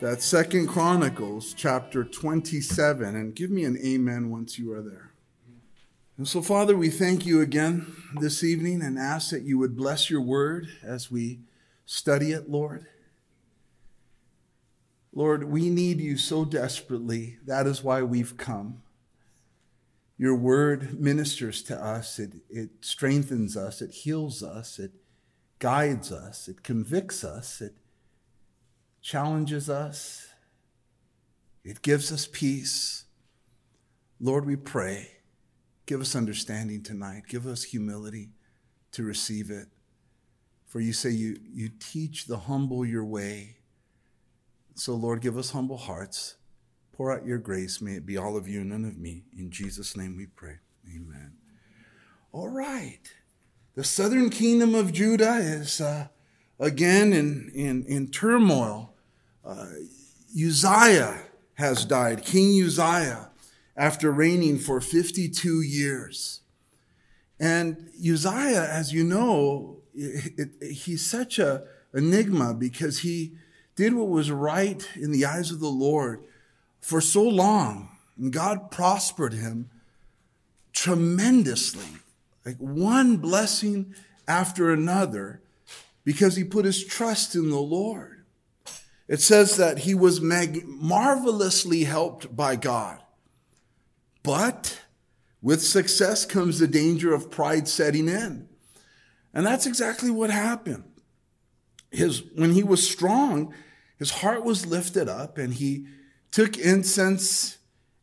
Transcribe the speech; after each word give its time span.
That's 0.00 0.24
Second 0.24 0.68
Chronicles 0.68 1.52
chapter 1.54 2.04
27. 2.04 3.16
And 3.16 3.34
give 3.34 3.50
me 3.50 3.64
an 3.64 3.76
amen 3.84 4.30
once 4.30 4.56
you 4.56 4.72
are 4.72 4.80
there. 4.80 5.10
And 6.16 6.28
so, 6.28 6.40
Father, 6.40 6.76
we 6.76 6.88
thank 6.88 7.26
you 7.26 7.40
again 7.40 7.84
this 8.14 8.44
evening 8.44 8.80
and 8.80 8.96
ask 8.96 9.30
that 9.30 9.42
you 9.42 9.58
would 9.58 9.76
bless 9.76 10.08
your 10.08 10.20
word 10.20 10.68
as 10.84 11.10
we 11.10 11.40
study 11.84 12.30
it, 12.30 12.48
Lord. 12.48 12.86
Lord, 15.12 15.50
we 15.50 15.68
need 15.68 15.98
you 15.98 16.16
so 16.16 16.44
desperately. 16.44 17.38
That 17.44 17.66
is 17.66 17.82
why 17.82 18.02
we've 18.02 18.36
come. 18.36 18.82
Your 20.16 20.36
word 20.36 21.00
ministers 21.00 21.60
to 21.64 21.76
us, 21.76 22.20
it, 22.20 22.34
it 22.48 22.70
strengthens 22.82 23.56
us, 23.56 23.82
it 23.82 23.90
heals 23.90 24.44
us, 24.44 24.78
it 24.78 24.92
guides 25.58 26.12
us, 26.12 26.46
it 26.46 26.62
convicts 26.62 27.24
us, 27.24 27.60
it 27.60 27.74
challenges 29.00 29.68
us, 29.70 30.26
it 31.64 31.82
gives 31.82 32.12
us 32.12 32.28
peace. 32.30 33.04
Lord, 34.20 34.46
we 34.46 34.56
pray, 34.56 35.10
give 35.86 36.00
us 36.00 36.16
understanding 36.16 36.82
tonight, 36.82 37.24
give 37.28 37.46
us 37.46 37.62
humility 37.62 38.30
to 38.92 39.02
receive 39.02 39.50
it. 39.50 39.68
For 40.66 40.80
you 40.80 40.92
say 40.92 41.10
you, 41.10 41.38
you 41.52 41.70
teach 41.78 42.26
the 42.26 42.38
humble 42.38 42.84
your 42.84 43.04
way. 43.04 43.56
So, 44.74 44.94
Lord, 44.94 45.20
give 45.20 45.38
us 45.38 45.50
humble 45.50 45.78
hearts. 45.78 46.36
Pour 46.92 47.12
out 47.12 47.24
your 47.24 47.38
grace. 47.38 47.80
May 47.80 47.92
it 47.92 48.06
be 48.06 48.16
all 48.16 48.36
of 48.36 48.48
you, 48.48 48.60
and 48.60 48.70
none 48.70 48.84
of 48.84 48.98
me. 48.98 49.24
In 49.36 49.50
Jesus' 49.50 49.96
name 49.96 50.16
we 50.16 50.26
pray. 50.26 50.56
Amen. 50.86 51.34
All 52.32 52.48
right. 52.48 53.00
The 53.74 53.84
southern 53.84 54.30
kingdom 54.30 54.74
of 54.74 54.92
Judah 54.92 55.36
is 55.36 55.80
uh, 55.80 56.08
again 56.58 57.12
in, 57.12 57.50
in, 57.54 57.84
in 57.84 58.08
turmoil. 58.08 58.94
Uh, 59.44 59.66
Uzziah 60.34 61.22
has 61.54 61.84
died, 61.84 62.24
King 62.24 62.62
Uzziah, 62.62 63.30
after 63.76 64.10
reigning 64.10 64.58
for 64.58 64.80
52 64.80 65.62
years. 65.62 66.40
And 67.40 67.90
Uzziah, 67.98 68.68
as 68.70 68.92
you 68.92 69.04
know, 69.04 69.78
it, 69.94 70.50
it, 70.60 70.72
he's 70.72 71.08
such 71.08 71.38
a 71.38 71.64
enigma 71.94 72.54
because 72.54 73.00
he 73.00 73.32
did 73.76 73.94
what 73.94 74.08
was 74.08 74.30
right 74.30 74.88
in 74.96 75.12
the 75.12 75.24
eyes 75.24 75.50
of 75.50 75.60
the 75.60 75.68
Lord 75.68 76.24
for 76.80 77.00
so 77.00 77.22
long. 77.22 77.90
And 78.16 78.32
God 78.32 78.70
prospered 78.70 79.32
him 79.32 79.70
tremendously, 80.72 82.00
like 82.44 82.56
one 82.58 83.16
blessing 83.16 83.94
after 84.26 84.72
another, 84.72 85.40
because 86.08 86.36
he 86.36 86.42
put 86.42 86.64
his 86.64 86.82
trust 86.86 87.34
in 87.34 87.50
the 87.50 87.60
Lord. 87.60 88.24
It 89.08 89.20
says 89.20 89.58
that 89.58 89.80
he 89.80 89.94
was 89.94 90.22
mag- 90.22 90.64
marvelously 90.66 91.84
helped 91.84 92.34
by 92.34 92.56
God. 92.56 93.02
But 94.22 94.80
with 95.42 95.60
success 95.60 96.24
comes 96.24 96.60
the 96.60 96.66
danger 96.66 97.12
of 97.12 97.30
pride 97.30 97.68
setting 97.68 98.08
in. 98.08 98.48
And 99.34 99.44
that's 99.44 99.66
exactly 99.66 100.10
what 100.10 100.30
happened. 100.30 100.84
His, 101.90 102.22
when 102.34 102.54
he 102.54 102.62
was 102.62 102.88
strong, 102.90 103.52
his 103.98 104.10
heart 104.10 104.46
was 104.46 104.64
lifted 104.64 105.10
up 105.10 105.36
and 105.36 105.52
he 105.52 105.88
took 106.30 106.56
incense 106.56 107.58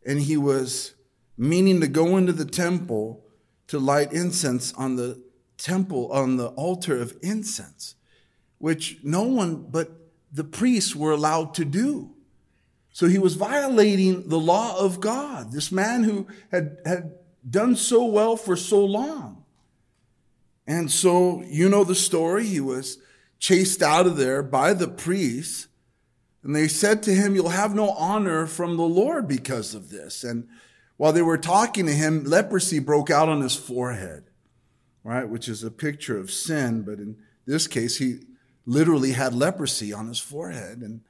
and 0.06 0.20
he 0.20 0.38
was 0.38 0.94
meaning 1.40 1.82
to 1.82 1.88
go 1.88 2.18
into 2.18 2.34
the 2.34 2.46
temple 2.46 3.26
to 3.66 3.80
light 3.80 4.14
incense 4.14 4.74
on 4.74 4.96
the 4.96 5.25
temple, 5.58 6.12
on 6.12 6.38
the 6.38 6.48
altar 6.50 6.98
of 6.98 7.18
incense, 7.22 7.96
which 8.58 8.98
no 9.04 9.24
one 9.24 9.68
but 9.70 9.92
the 10.32 10.44
priests 10.44 10.96
were 10.96 11.12
allowed 11.12 11.54
to 11.56 11.66
do. 11.66 12.12
So 12.92 13.08
he 13.08 13.18
was 13.18 13.36
violating 13.36 14.30
the 14.30 14.40
law 14.40 14.78
of 14.80 15.00
God, 15.00 15.52
this 15.52 15.72
man 15.72 16.04
who 16.04 16.28
had, 16.52 16.78
had 16.86 17.14
done 17.48 17.76
so 17.76 18.06
well 18.06 18.38
for 18.38 18.56
so 18.56 18.86
long. 18.86 19.44
And 20.68 20.92
so, 20.92 21.44
you 21.46 21.70
know 21.70 21.84
the 21.84 21.96
story. 21.96 22.46
He 22.46 22.60
was 22.60 22.98
chased 23.38 23.82
out 23.82 24.08
of 24.08 24.18
there 24.18 24.42
by 24.42 24.74
the 24.74 24.88
priests. 24.88 25.68
And 26.44 26.56
they 26.56 26.68
said 26.68 27.04
to 27.04 27.14
him, 27.14 27.36
You'll 27.36 27.50
have 27.50 27.76
no 27.76 27.90
honor 27.92 28.48
from 28.48 28.78
the 28.78 28.84
Lord 28.84 29.28
because 29.28 29.76
of 29.76 29.90
this. 29.90 30.24
And 30.24 30.48
while 30.98 31.12
they 31.12 31.22
were 31.22 31.38
talking 31.38 31.86
to 31.88 31.92
him, 31.92 32.24
leprosy 32.24 32.80
broke 32.80 33.10
out 33.10 33.30
on 33.30 33.42
his 33.42 33.56
forehead, 33.56 34.24
right? 35.06 35.30
Which 35.30 35.48
is 35.48 35.64
a 35.64 35.72
picture 35.72 36.18
of 36.18 36.32
sin. 36.32 36.82
But 36.82 36.98
in 36.98 37.16
this 37.46 37.68
case, 37.68 37.98
he 37.98 38.22
literally 38.66 39.12
had 39.12 39.34
leprosy 39.34 39.94
on 39.94 40.08
his 40.08 40.20
forehead. 40.20 40.80
And, 40.80 41.02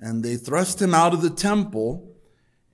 and 0.00 0.24
they 0.24 0.36
thrust 0.36 0.80
him 0.80 0.94
out 0.94 1.12
of 1.12 1.20
the 1.20 1.30
temple. 1.30 2.10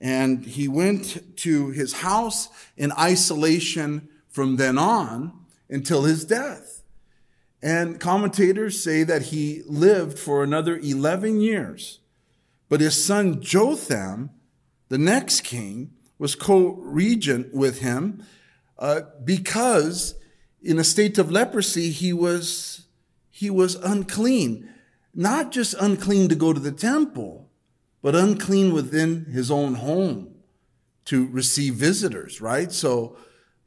And 0.00 0.46
he 0.46 0.68
went 0.68 1.36
to 1.38 1.70
his 1.70 1.94
house 1.94 2.48
in 2.76 2.92
isolation 2.92 4.08
from 4.28 4.56
then 4.56 4.78
on 4.78 5.32
until 5.68 6.04
his 6.04 6.24
death. 6.24 6.82
And 7.60 7.98
commentators 8.00 8.82
say 8.82 9.02
that 9.02 9.22
he 9.22 9.62
lived 9.66 10.18
for 10.18 10.44
another 10.44 10.76
11 10.76 11.40
years. 11.40 11.98
But 12.68 12.80
his 12.80 13.04
son 13.04 13.40
Jotham, 13.40 14.30
the 14.88 14.98
next 14.98 15.42
king, 15.42 15.92
was 16.18 16.36
co 16.36 16.74
regent 16.74 17.52
with 17.52 17.80
him 17.80 18.24
uh, 18.78 19.02
because 19.24 20.14
in 20.62 20.78
a 20.78 20.84
state 20.84 21.18
of 21.18 21.30
leprosy, 21.30 21.90
he 21.90 22.12
was, 22.12 22.86
he 23.30 23.50
was 23.50 23.74
unclean. 23.76 24.68
Not 25.14 25.52
just 25.52 25.74
unclean 25.74 26.28
to 26.28 26.34
go 26.34 26.52
to 26.52 26.60
the 26.60 26.72
temple, 26.72 27.50
but 28.00 28.14
unclean 28.14 28.72
within 28.72 29.26
his 29.26 29.50
own 29.50 29.74
home 29.74 30.34
to 31.04 31.26
receive 31.28 31.74
visitors, 31.74 32.40
right? 32.40 32.72
So, 32.72 33.16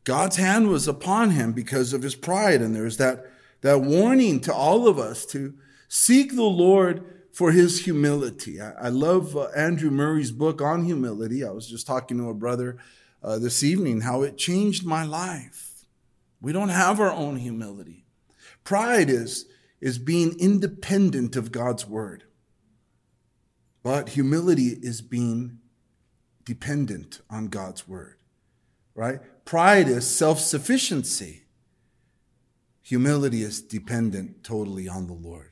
God's 0.06 0.36
hand 0.36 0.70
was 0.70 0.88
upon 0.88 1.32
him 1.32 1.52
because 1.52 1.92
of 1.92 2.04
his 2.04 2.16
pride. 2.16 2.62
And 2.62 2.76
there's 2.76 2.98
that, 2.98 3.26
that 3.62 3.82
warning 3.82 4.40
to 4.42 4.54
all 4.54 4.88
of 4.88 4.98
us 4.98 5.26
to 5.28 5.56
seek 5.90 6.36
the 6.36 6.44
Lord 6.44 7.04
for 7.34 7.52
his 7.52 7.84
humility. 7.84 8.62
I, 8.62 8.72
I 8.74 8.90
love 8.90 9.36
uh, 9.36 9.48
Andrew 9.56 9.90
Murray's 9.90 10.32
book 10.32 10.62
on 10.62 10.86
humility. 10.86 11.44
I 11.44 11.50
was 11.50 11.68
just 11.68 11.88
talking 11.88 12.18
to 12.20 12.30
a 12.30 12.36
brother 12.36 12.78
uh, 13.24 13.40
this 13.40 13.64
evening 13.64 14.02
how 14.02 14.22
it 14.22 14.38
changed 14.38 14.86
my 14.86 15.04
life. 15.04 15.75
We 16.42 16.52
don't 16.52 16.70
have 16.70 17.00
our 17.00 17.12
own 17.12 17.38
humility. 17.38 18.06
Pride 18.64 19.10
is, 19.10 19.46
is 19.82 19.98
being 19.98 20.38
independent 20.40 21.36
of 21.36 21.52
God's 21.52 21.88
word. 21.88 22.24
But 23.84 24.10
humility 24.10 24.78
is 24.82 25.02
being 25.02 25.60
dependent 26.44 27.22
on 27.30 27.48
God's 27.48 27.88
word, 27.88 28.18
right? 28.96 29.20
Pride 29.46 29.88
is 29.88 30.08
self 30.08 30.40
sufficiency. 30.40 31.44
Humility 32.82 33.42
is 33.42 33.62
dependent 33.62 34.44
totally 34.44 34.88
on 34.88 35.08
the 35.08 35.14
Lord. 35.14 35.52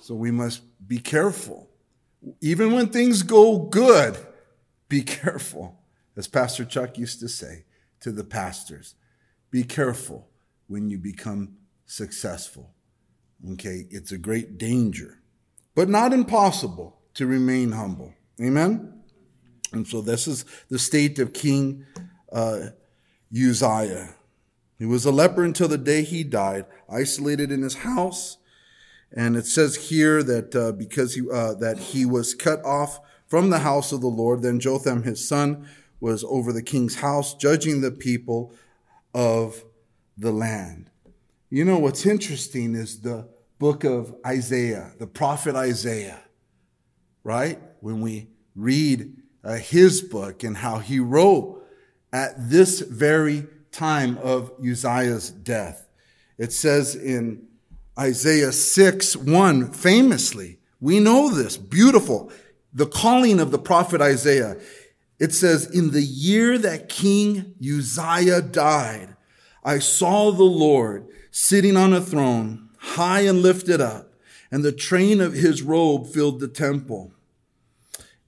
So 0.00 0.14
we 0.14 0.30
must 0.30 0.62
be 0.86 0.98
careful. 0.98 1.70
Even 2.40 2.72
when 2.72 2.88
things 2.88 3.22
go 3.22 3.58
good, 3.58 4.18
be 4.88 5.02
careful. 5.02 5.78
As 6.16 6.28
Pastor 6.28 6.64
Chuck 6.64 6.98
used 6.98 7.20
to 7.20 7.28
say 7.28 7.64
to 8.00 8.12
the 8.12 8.24
pastors, 8.24 8.94
be 9.52 9.62
careful 9.62 10.26
when 10.66 10.90
you 10.90 10.98
become 10.98 11.56
successful. 11.86 12.74
Okay, 13.52 13.86
it's 13.90 14.10
a 14.10 14.18
great 14.18 14.58
danger, 14.58 15.20
but 15.74 15.88
not 15.88 16.12
impossible 16.12 16.98
to 17.14 17.26
remain 17.26 17.72
humble. 17.72 18.14
Amen? 18.40 19.02
And 19.72 19.86
so 19.86 20.00
this 20.00 20.26
is 20.26 20.44
the 20.68 20.78
state 20.78 21.18
of 21.18 21.32
King 21.32 21.84
uh, 22.32 22.68
Uzziah. 23.32 24.14
He 24.78 24.86
was 24.86 25.04
a 25.04 25.12
leper 25.12 25.44
until 25.44 25.68
the 25.68 25.78
day 25.78 26.02
he 26.02 26.24
died, 26.24 26.64
isolated 26.88 27.52
in 27.52 27.62
his 27.62 27.76
house. 27.76 28.38
And 29.14 29.36
it 29.36 29.46
says 29.46 29.88
here 29.88 30.22
that 30.22 30.56
uh, 30.56 30.72
because 30.72 31.14
he, 31.14 31.22
uh, 31.30 31.54
that 31.54 31.78
he 31.78 32.06
was 32.06 32.34
cut 32.34 32.64
off 32.64 33.00
from 33.26 33.50
the 33.50 33.58
house 33.58 33.92
of 33.92 34.00
the 34.00 34.06
Lord, 34.06 34.42
then 34.42 34.60
Jotham 34.60 35.02
his 35.02 35.26
son 35.26 35.68
was 36.00 36.24
over 36.24 36.52
the 36.52 36.62
king's 36.62 36.96
house, 36.96 37.34
judging 37.34 37.80
the 37.80 37.90
people 37.90 38.54
of 39.14 39.64
the 40.16 40.32
land. 40.32 40.90
You 41.50 41.64
know 41.64 41.78
what's 41.78 42.06
interesting 42.06 42.74
is 42.74 43.00
the 43.00 43.28
book 43.58 43.84
of 43.84 44.14
Isaiah, 44.26 44.92
the 44.98 45.06
prophet 45.06 45.54
Isaiah, 45.54 46.20
right? 47.24 47.60
When 47.80 48.00
we 48.00 48.28
read 48.56 49.16
uh, 49.44 49.54
his 49.54 50.00
book 50.00 50.44
and 50.44 50.56
how 50.56 50.78
he 50.78 50.98
wrote 50.98 51.62
at 52.12 52.34
this 52.50 52.80
very 52.80 53.46
time 53.70 54.18
of 54.18 54.52
Uzziah's 54.60 55.30
death. 55.30 55.88
It 56.38 56.52
says 56.52 56.94
in 56.94 57.46
Isaiah 57.98 58.52
6 58.52 59.16
1, 59.16 59.72
famously, 59.72 60.58
we 60.80 61.00
know 61.00 61.30
this, 61.30 61.56
beautiful, 61.56 62.30
the 62.72 62.86
calling 62.86 63.40
of 63.40 63.50
the 63.50 63.58
prophet 63.58 64.00
Isaiah. 64.00 64.56
It 65.22 65.32
says, 65.32 65.66
In 65.66 65.92
the 65.92 66.02
year 66.02 66.58
that 66.58 66.88
King 66.88 67.54
Uzziah 67.62 68.42
died, 68.42 69.14
I 69.62 69.78
saw 69.78 70.32
the 70.32 70.42
Lord 70.42 71.06
sitting 71.30 71.76
on 71.76 71.92
a 71.92 72.00
throne, 72.00 72.70
high 72.76 73.20
and 73.20 73.40
lifted 73.40 73.80
up, 73.80 74.14
and 74.50 74.64
the 74.64 74.72
train 74.72 75.20
of 75.20 75.34
his 75.34 75.62
robe 75.62 76.08
filled 76.08 76.40
the 76.40 76.48
temple. 76.48 77.12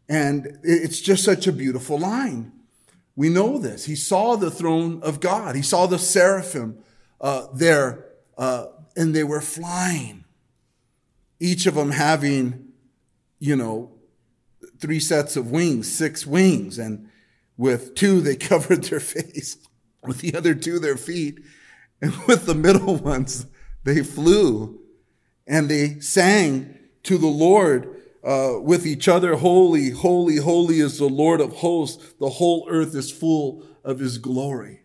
And 0.09 0.61
it's 0.63 1.01
just 1.01 1.25
such 1.25 1.49
a 1.49 1.53
beautiful 1.53 1.99
line. 1.99 2.53
We 3.17 3.29
know 3.29 3.59
this. 3.59 3.87
He 3.87 3.97
saw 3.97 4.37
the 4.37 4.53
throne 4.53 5.03
of 5.03 5.19
God. 5.19 5.57
He 5.57 5.63
saw 5.63 5.87
the 5.87 5.99
seraphim 5.99 6.79
uh, 7.21 7.49
there, 7.53 8.05
uh, 8.39 8.67
and 8.95 9.13
they 9.13 9.25
were 9.25 9.41
flying. 9.41 10.27
Each 11.41 11.67
of 11.67 11.75
them 11.75 11.91
having, 11.91 12.69
you 13.41 13.57
know, 13.57 13.94
three 14.79 15.01
sets 15.01 15.37
of 15.37 15.51
wings, 15.51 15.91
six 15.91 16.27
wings, 16.27 16.79
and 16.79 17.09
with 17.57 17.95
two 17.95 18.21
they 18.21 18.37
covered 18.51 18.85
their 18.85 19.01
face, 19.01 19.57
with 20.03 20.21
the 20.21 20.35
other 20.35 20.55
two 20.55 20.79
their 20.79 20.97
feet, 20.97 21.41
and 22.01 22.15
with 22.27 22.47
the 22.47 22.55
middle 22.55 22.97
ones 22.97 23.47
they 23.85 24.03
flew, 24.03 24.81
and 25.47 25.69
they 25.69 26.01
sang 26.01 26.79
to 27.03 27.19
the 27.19 27.27
Lord 27.27 28.01
uh, 28.25 28.55
with 28.61 28.87
each 28.87 29.07
other, 29.07 29.37
Holy, 29.37 29.91
holy, 29.91 30.37
holy 30.37 30.81
is 30.81 30.99
the 30.99 31.09
Lord 31.09 31.41
of 31.41 31.57
hosts. 31.57 32.15
The 32.19 32.31
whole 32.31 32.67
earth 32.71 32.95
is 32.95 33.13
full 33.13 33.63
of 33.85 33.99
his 33.99 34.17
glory. 34.17 34.81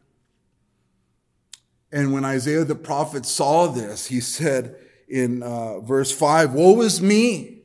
And 1.92 2.14
when 2.14 2.26
Isaiah 2.26 2.66
the 2.66 2.76
prophet 2.76 3.26
saw 3.26 3.68
this, 3.68 4.08
he 4.08 4.20
said 4.20 4.76
in 5.08 5.42
uh, 5.42 5.80
verse 5.80 6.12
5 6.12 6.54
Woe 6.54 6.82
is 6.82 7.02
me, 7.02 7.59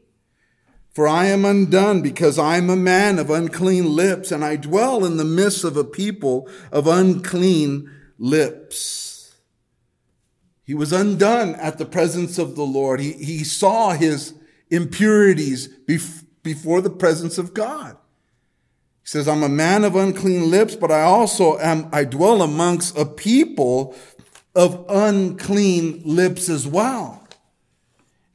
for 0.95 1.09
I 1.09 1.27
am 1.27 1.45
undone, 1.45 2.03
because 2.03 2.39
I 2.39 2.57
am 2.57 2.71
a 2.71 2.77
man 2.77 3.19
of 3.19 3.29
unclean 3.29 3.95
lips, 3.97 4.31
and 4.31 4.45
I 4.45 4.57
dwell 4.57 5.05
in 5.05 5.17
the 5.17 5.25
midst 5.25 5.65
of 5.65 5.77
a 5.77 5.85
people 5.85 6.49
of 6.71 6.87
unclean 6.87 7.91
lips. 8.17 9.35
He 10.63 10.73
was 10.73 10.93
undone 10.93 11.57
at 11.57 11.79
the 11.79 11.85
presence 11.85 12.39
of 12.39 12.55
the 12.55 12.65
Lord. 12.65 13.01
He, 13.01 13.13
he 13.13 13.45
saw 13.45 13.91
his 13.91 14.35
impurities 14.71 15.69
bef- 15.87 16.25
before 16.43 16.81
the 16.81 16.91
presence 16.91 17.39
of 17.39 17.53
God. 17.53 17.97
He 19.03 19.09
says, 19.09 19.29
I'm 19.29 19.43
a 19.43 19.49
man 19.49 19.85
of 19.85 19.97
unclean 19.97 20.51
lips, 20.51 20.77
but 20.77 20.91
I 20.91 21.03
also 21.03 21.59
am, 21.59 21.89
I 21.93 22.05
dwell 22.05 22.41
amongst 22.41 22.97
a 22.97 23.05
people 23.05 23.95
of 24.55 24.87
unclean 24.89 26.03
lips 26.05 26.49
as 26.49 26.67
well. 26.67 27.27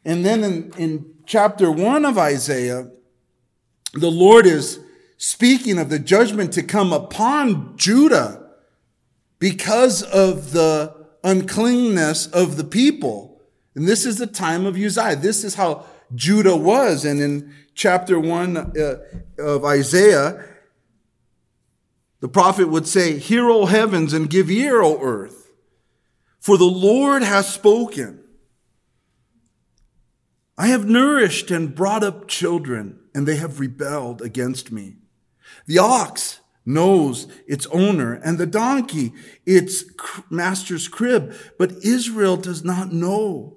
And 0.06 0.24
then 0.26 0.44
in, 0.44 0.72
in 0.78 1.16
chapter 1.30 1.72
one 1.72 2.06
of 2.06 2.18
Isaiah, 2.18 2.90
the 3.94 4.10
Lord 4.10 4.48
is 4.48 4.80
speaking 5.18 5.78
of 5.78 5.90
the 5.90 6.00
judgment 6.00 6.52
to 6.54 6.64
come 6.64 6.92
upon 6.92 7.78
Judah 7.78 8.50
because 9.38 10.02
of 10.02 10.54
the 10.54 11.06
uncleanness 11.24 12.26
of 12.26 12.58
the 12.58 12.64
people. 12.64 13.44
And 13.76 13.88
this 13.88 14.08
is 14.08 14.18
the 14.18 14.26
time 14.26 14.66
of 14.66 14.76
Uzziah. 14.76 15.18
This 15.18 15.44
is 15.44 15.54
how 15.54 15.86
Judah 16.16 16.56
was. 16.56 17.06
And 17.06 17.22
in 17.22 17.54
chapter 17.76 18.20
1 18.20 18.58
uh, 18.58 18.96
of 19.38 19.64
Isaiah, 19.64 20.44
the 22.22 22.28
prophet 22.28 22.70
would 22.70 22.88
say, 22.88 23.20
Hear, 23.20 23.52
O 23.52 23.68
heavens, 23.68 24.14
and 24.14 24.32
give 24.32 24.50
ear, 24.50 24.82
O 24.82 25.00
earth, 25.00 25.52
for 26.40 26.58
the 26.58 26.66
Lord 26.66 27.22
has 27.22 27.54
spoken. 27.54 28.24
I 30.60 30.68
have 30.68 30.90
nourished 30.90 31.52
and 31.52 31.74
brought 31.74 32.04
up 32.04 32.28
children, 32.28 33.00
and 33.16 33.26
they 33.26 33.38
have 33.38 33.62
rebelled 33.62 34.22
against 34.22 34.74
me. 34.74 34.98
The 35.68 35.78
ox 35.80 36.42
knows 36.66 37.28
its 37.48 37.66
owner, 37.68 38.16
and 38.16 38.38
the 38.38 38.46
donkey 38.46 39.14
its 39.46 39.86
master's 40.30 40.90
crib, 40.90 41.34
but 41.58 41.72
Israel 41.82 42.36
does 42.36 42.62
not 42.62 42.92
know. 42.92 43.56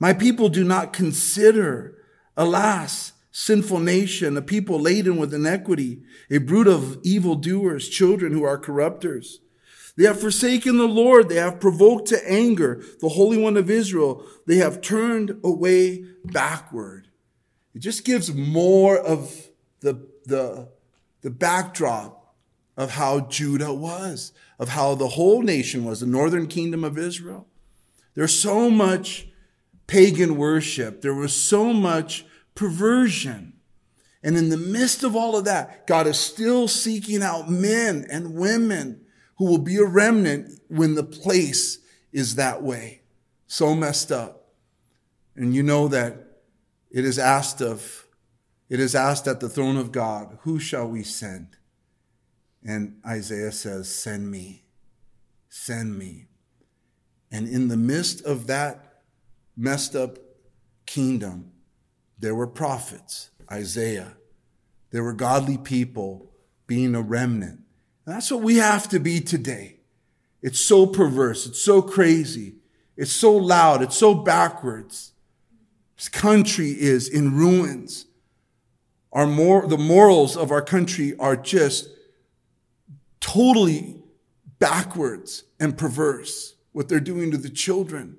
My 0.00 0.14
people 0.14 0.48
do 0.48 0.64
not 0.64 0.94
consider, 0.94 1.98
alas, 2.34 3.12
sinful 3.30 3.80
nation, 3.80 4.34
a 4.38 4.42
people 4.42 4.80
laden 4.80 5.18
with 5.18 5.34
iniquity, 5.34 6.00
a 6.30 6.38
brood 6.38 6.66
of 6.66 6.98
evildoers, 7.02 7.90
children 7.90 8.32
who 8.32 8.42
are 8.42 8.56
corrupters. 8.56 9.40
They 9.96 10.04
have 10.04 10.20
forsaken 10.20 10.78
the 10.78 10.88
Lord. 10.88 11.28
They 11.28 11.36
have 11.36 11.60
provoked 11.60 12.08
to 12.08 12.30
anger 12.30 12.82
the 13.00 13.10
Holy 13.10 13.36
One 13.36 13.56
of 13.56 13.70
Israel. 13.70 14.24
They 14.46 14.56
have 14.56 14.80
turned 14.80 15.38
away 15.44 16.04
backward. 16.24 17.08
It 17.74 17.80
just 17.80 18.04
gives 18.04 18.34
more 18.34 18.98
of 18.98 19.48
the, 19.80 20.08
the, 20.24 20.68
the 21.20 21.30
backdrop 21.30 22.34
of 22.76 22.92
how 22.92 23.20
Judah 23.20 23.72
was, 23.72 24.32
of 24.58 24.70
how 24.70 24.94
the 24.94 25.08
whole 25.08 25.42
nation 25.42 25.84
was, 25.84 26.00
the 26.00 26.06
northern 26.06 26.46
kingdom 26.46 26.84
of 26.84 26.96
Israel. 26.96 27.46
There's 28.14 28.38
so 28.38 28.70
much 28.70 29.28
pagan 29.86 30.36
worship. 30.36 31.02
There 31.02 31.14
was 31.14 31.34
so 31.34 31.72
much 31.72 32.24
perversion. 32.54 33.54
And 34.22 34.36
in 34.36 34.48
the 34.48 34.56
midst 34.56 35.02
of 35.02 35.16
all 35.16 35.36
of 35.36 35.44
that, 35.44 35.86
God 35.86 36.06
is 36.06 36.18
still 36.18 36.68
seeking 36.68 37.22
out 37.22 37.50
men 37.50 38.06
and 38.08 38.34
women 38.34 39.01
who 39.42 39.48
will 39.48 39.58
be 39.58 39.76
a 39.76 39.84
remnant 39.84 40.60
when 40.68 40.94
the 40.94 41.02
place 41.02 41.80
is 42.12 42.36
that 42.36 42.62
way. 42.62 43.02
So 43.48 43.74
messed 43.74 44.12
up. 44.12 44.52
And 45.34 45.52
you 45.52 45.64
know 45.64 45.88
that 45.88 46.14
it 46.92 47.04
is 47.04 47.18
asked 47.18 47.60
of, 47.60 48.06
it 48.68 48.78
is 48.78 48.94
asked 48.94 49.26
at 49.26 49.40
the 49.40 49.48
throne 49.48 49.76
of 49.76 49.90
God, 49.90 50.38
who 50.42 50.60
shall 50.60 50.86
we 50.86 51.02
send? 51.02 51.56
And 52.64 53.00
Isaiah 53.04 53.50
says, 53.50 53.92
send 53.92 54.30
me, 54.30 54.62
send 55.48 55.98
me. 55.98 56.28
And 57.32 57.48
in 57.48 57.66
the 57.66 57.76
midst 57.76 58.24
of 58.24 58.46
that 58.46 59.02
messed 59.56 59.96
up 59.96 60.20
kingdom, 60.86 61.50
there 62.16 62.36
were 62.36 62.46
prophets, 62.46 63.30
Isaiah. 63.50 64.12
There 64.92 65.02
were 65.02 65.12
godly 65.12 65.58
people 65.58 66.30
being 66.68 66.94
a 66.94 67.02
remnant. 67.02 67.61
That's 68.04 68.30
what 68.30 68.42
we 68.42 68.56
have 68.56 68.88
to 68.90 68.98
be 68.98 69.20
today. 69.20 69.76
It's 70.42 70.60
so 70.60 70.86
perverse. 70.86 71.46
It's 71.46 71.62
so 71.62 71.82
crazy. 71.82 72.56
It's 72.96 73.12
so 73.12 73.32
loud. 73.36 73.82
It's 73.82 73.96
so 73.96 74.14
backwards. 74.14 75.12
This 75.96 76.08
country 76.08 76.70
is 76.70 77.08
in 77.08 77.36
ruins. 77.36 78.06
Our 79.12 79.26
mor- 79.26 79.66
the 79.66 79.78
morals 79.78 80.36
of 80.36 80.50
our 80.50 80.62
country 80.62 81.14
are 81.18 81.36
just 81.36 81.88
totally 83.20 84.02
backwards 84.58 85.44
and 85.60 85.78
perverse. 85.78 86.54
What 86.72 86.88
they're 86.88 87.00
doing 87.00 87.30
to 87.30 87.36
the 87.36 87.50
children. 87.50 88.16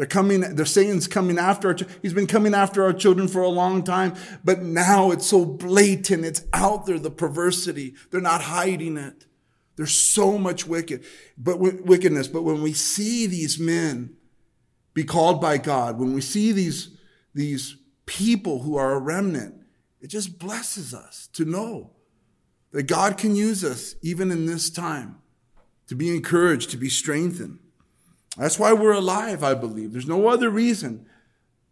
They're 0.00 0.06
coming, 0.06 0.40
they're 0.40 0.64
Satan's 0.64 1.06
coming 1.06 1.36
after 1.36 1.68
our, 1.68 1.76
he's 2.00 2.14
been 2.14 2.26
coming 2.26 2.54
after 2.54 2.82
our 2.82 2.94
children 2.94 3.28
for 3.28 3.42
a 3.42 3.50
long 3.50 3.82
time, 3.82 4.14
but 4.42 4.62
now 4.62 5.10
it's 5.10 5.26
so 5.26 5.44
blatant. 5.44 6.24
It's 6.24 6.42
out 6.54 6.86
there, 6.86 6.98
the 6.98 7.10
perversity. 7.10 7.92
They're 8.10 8.22
not 8.22 8.40
hiding 8.40 8.96
it. 8.96 9.26
There's 9.76 9.92
so 9.92 10.38
much 10.38 10.66
wicked, 10.66 11.04
but 11.36 11.58
wickedness. 11.58 12.28
But 12.28 12.44
when 12.44 12.62
we 12.62 12.72
see 12.72 13.26
these 13.26 13.60
men 13.60 14.16
be 14.94 15.04
called 15.04 15.38
by 15.38 15.58
God, 15.58 15.98
when 15.98 16.14
we 16.14 16.22
see 16.22 16.50
these, 16.50 16.96
these 17.34 17.76
people 18.06 18.62
who 18.62 18.76
are 18.76 18.94
a 18.94 18.98
remnant, 18.98 19.54
it 20.00 20.06
just 20.06 20.38
blesses 20.38 20.94
us 20.94 21.28
to 21.34 21.44
know 21.44 21.90
that 22.72 22.84
God 22.84 23.18
can 23.18 23.36
use 23.36 23.62
us 23.62 23.96
even 24.00 24.30
in 24.30 24.46
this 24.46 24.70
time 24.70 25.16
to 25.88 25.94
be 25.94 26.08
encouraged, 26.16 26.70
to 26.70 26.78
be 26.78 26.88
strengthened. 26.88 27.58
That's 28.36 28.58
why 28.58 28.72
we're 28.72 28.92
alive, 28.92 29.42
I 29.42 29.54
believe. 29.54 29.92
There's 29.92 30.06
no 30.06 30.28
other 30.28 30.50
reason 30.50 31.06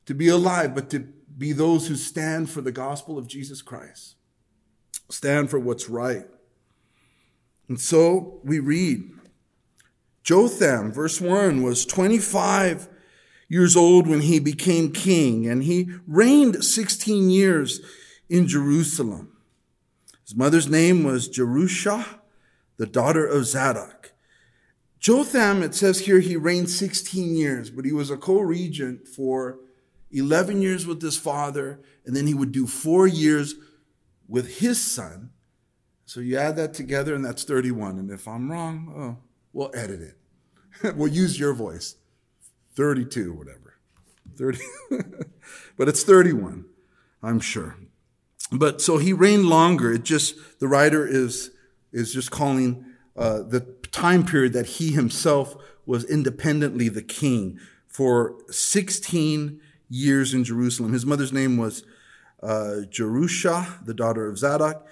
to 0.07 0.15
be 0.15 0.29
alive 0.29 0.75
but 0.75 0.91
to 0.91 1.01
be 1.37 1.53
those 1.53 1.87
who 1.87 1.95
stand 1.95 2.51
for 2.51 2.61
the 2.61 2.73
gospel 2.73 3.17
of 3.17 3.29
Jesus 3.29 3.63
Christ, 3.63 4.17
stand 5.09 5.51
for 5.51 5.59
what's 5.59 5.89
right. 5.89 6.27
And 7.69 7.81
so 7.81 8.41
we 8.43 8.59
read 8.59 9.11
Jotham, 10.23 10.93
verse 10.93 11.21
1, 11.21 11.63
was 11.63 11.87
25 11.87 12.89
years 13.49 13.77
old 13.77 14.07
when 14.07 14.23
he 14.23 14.39
became 14.41 14.93
king, 14.93 15.47
and 15.47 15.63
he 15.63 15.91
reigned 16.07 16.65
16 16.65 17.31
years 17.31 17.81
in 18.29 18.47
Jerusalem. 18.49 19.37
His 20.25 20.37
mother's 20.37 20.69
name 20.69 21.05
was 21.05 21.29
Jerusha, 21.29 22.05
the 22.77 22.87
daughter 22.87 23.27
of 23.27 23.47
Zadok. 23.47 24.13
Jotham, 24.99 25.63
it 25.63 25.75
says 25.75 26.01
here, 26.01 26.21
he 26.21 26.37
reigned 26.37 26.71
16 26.71 27.37
years, 27.37 27.71
but 27.71 27.85
he 27.85 27.93
was 27.93 28.11
a 28.11 28.17
co 28.17 28.41
regent 28.41 29.07
for 29.07 29.59
11 30.11 30.63
years 30.63 30.87
with 30.87 31.01
his 31.01 31.17
father, 31.17 31.81
and 32.05 32.17
then 32.17 32.27
he 32.27 32.35
would 32.35 32.53
do 32.53 32.67
four 32.67 33.07
years 33.07 33.55
with 34.27 34.59
his 34.59 34.81
son. 34.81 35.31
So 36.05 36.21
you 36.21 36.39
add 36.39 36.57
that 36.57 36.75
together, 36.75 37.15
and 37.15 37.25
that's 37.25 37.45
31. 37.45 37.99
And 37.99 38.11
if 38.11 38.27
I'm 38.27 38.51
wrong, 38.51 38.93
oh, 38.97 39.25
we'll 39.53 39.71
edit 39.75 40.01
it. 40.01 40.17
we'll 40.97 41.13
use 41.13 41.39
your 41.39 41.53
voice. 41.53 41.97
32, 42.75 43.33
whatever. 43.33 43.75
30. 44.37 44.59
but 45.77 45.89
it's 45.89 46.03
31, 46.03 46.65
I'm 47.23 47.41
sure. 47.41 47.77
But 48.51 48.81
so 48.81 48.99
he 48.99 49.13
reigned 49.13 49.47
longer. 49.47 49.93
It 49.93 50.05
just, 50.05 50.61
the 50.61 50.69
writer 50.69 51.07
is, 51.07 51.51
is 51.93 52.13
just 52.15 52.31
calling 52.31 52.85
uh, 53.17 53.43
the 53.43 53.61
time 53.99 54.25
period 54.25 54.53
that 54.53 54.67
he 54.67 54.93
himself 54.93 55.57
was 55.85 56.05
independently 56.05 56.89
the 56.89 57.03
king 57.03 57.59
for 57.89 58.37
16 58.49 59.61
years 59.89 60.33
in 60.33 60.45
Jerusalem. 60.45 60.93
His 60.93 61.05
mother's 61.05 61.33
name 61.33 61.57
was 61.57 61.83
uh, 62.41 62.83
Jerusha, 62.89 63.81
the 63.85 63.95
daughter 63.95 64.29
of 64.29 64.39
Zadok. 64.39 64.87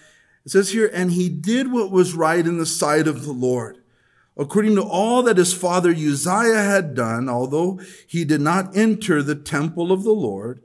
It 0.44 0.50
says 0.50 0.70
here, 0.70 0.90
and 0.92 1.12
he 1.12 1.28
did 1.28 1.70
what 1.70 1.92
was 1.92 2.14
right 2.14 2.44
in 2.44 2.58
the 2.58 2.66
sight 2.66 3.06
of 3.06 3.24
the 3.24 3.32
Lord, 3.32 3.78
according 4.36 4.74
to 4.74 4.82
all 4.82 5.22
that 5.22 5.36
his 5.36 5.54
father 5.54 5.90
Uzziah 5.90 6.62
had 6.62 6.96
done, 6.96 7.28
although 7.28 7.78
he 8.08 8.24
did 8.24 8.40
not 8.40 8.76
enter 8.76 9.22
the 9.22 9.36
temple 9.36 9.92
of 9.92 10.02
the 10.02 10.10
Lord, 10.10 10.62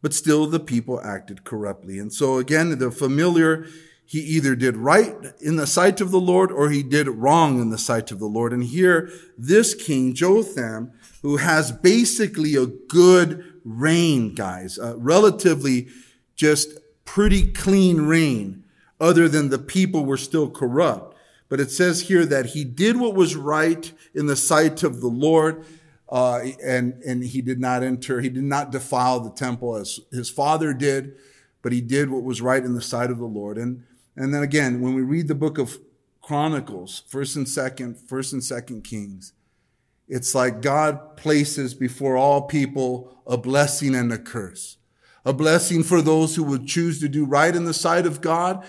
but 0.00 0.14
still 0.14 0.46
the 0.46 0.60
people 0.60 1.00
acted 1.00 1.42
corruptly. 1.42 1.98
And 1.98 2.12
so 2.12 2.38
again, 2.38 2.78
the 2.78 2.92
familiar, 2.92 3.66
he 4.06 4.20
either 4.20 4.54
did 4.54 4.76
right 4.76 5.14
in 5.40 5.56
the 5.56 5.66
sight 5.66 6.00
of 6.00 6.10
the 6.10 6.20
Lord 6.20 6.52
or 6.52 6.70
he 6.70 6.82
did 6.82 7.08
wrong 7.08 7.60
in 7.60 7.70
the 7.70 7.78
sight 7.78 8.10
of 8.10 8.18
the 8.18 8.26
Lord. 8.26 8.52
And 8.52 8.62
here, 8.62 9.10
this 9.38 9.74
king, 9.74 10.14
Jotham, 10.14 10.92
who 11.22 11.38
has 11.38 11.72
basically 11.72 12.54
a 12.54 12.66
good 12.66 13.60
reign, 13.64 14.34
guys, 14.34 14.78
uh, 14.78 14.94
relatively 14.98 15.88
just 16.36 16.78
pretty 17.04 17.50
clean 17.50 18.02
reign, 18.02 18.64
other 19.00 19.28
than 19.28 19.48
the 19.48 19.58
people 19.58 20.04
were 20.04 20.16
still 20.16 20.50
corrupt. 20.50 21.16
But 21.48 21.60
it 21.60 21.70
says 21.70 22.02
here 22.02 22.26
that 22.26 22.46
he 22.46 22.64
did 22.64 22.98
what 22.98 23.14
was 23.14 23.36
right 23.36 23.90
in 24.14 24.26
the 24.26 24.36
sight 24.36 24.82
of 24.82 25.00
the 25.00 25.08
Lord, 25.08 25.64
uh, 26.08 26.40
and 26.62 26.94
and 27.06 27.24
he 27.24 27.40
did 27.40 27.60
not 27.60 27.82
enter. 27.82 28.20
He 28.20 28.28
did 28.28 28.44
not 28.44 28.70
defile 28.70 29.20
the 29.20 29.30
temple 29.30 29.76
as 29.76 30.00
his 30.10 30.30
father 30.30 30.74
did, 30.74 31.16
but 31.62 31.72
he 31.72 31.80
did 31.80 32.10
what 32.10 32.22
was 32.22 32.40
right 32.40 32.64
in 32.64 32.74
the 32.74 32.82
sight 32.82 33.10
of 33.10 33.18
the 33.18 33.24
Lord. 33.24 33.58
And 33.58 33.84
and 34.16 34.32
then 34.32 34.42
again, 34.42 34.80
when 34.80 34.94
we 34.94 35.02
read 35.02 35.28
the 35.28 35.34
book 35.34 35.58
of 35.58 35.78
Chronicles, 36.22 37.02
First 37.08 37.36
and 37.36 37.48
Second, 37.48 37.98
First 37.98 38.32
and 38.32 38.42
Second 38.42 38.82
Kings, 38.84 39.32
it's 40.08 40.34
like 40.34 40.62
God 40.62 41.16
places 41.16 41.74
before 41.74 42.16
all 42.16 42.42
people 42.42 43.22
a 43.26 43.36
blessing 43.36 43.94
and 43.94 44.12
a 44.12 44.18
curse. 44.18 44.76
A 45.24 45.32
blessing 45.32 45.82
for 45.82 46.02
those 46.02 46.36
who 46.36 46.44
would 46.44 46.66
choose 46.66 47.00
to 47.00 47.08
do 47.08 47.24
right 47.24 47.54
in 47.54 47.64
the 47.64 47.74
sight 47.74 48.06
of 48.06 48.20
God, 48.20 48.64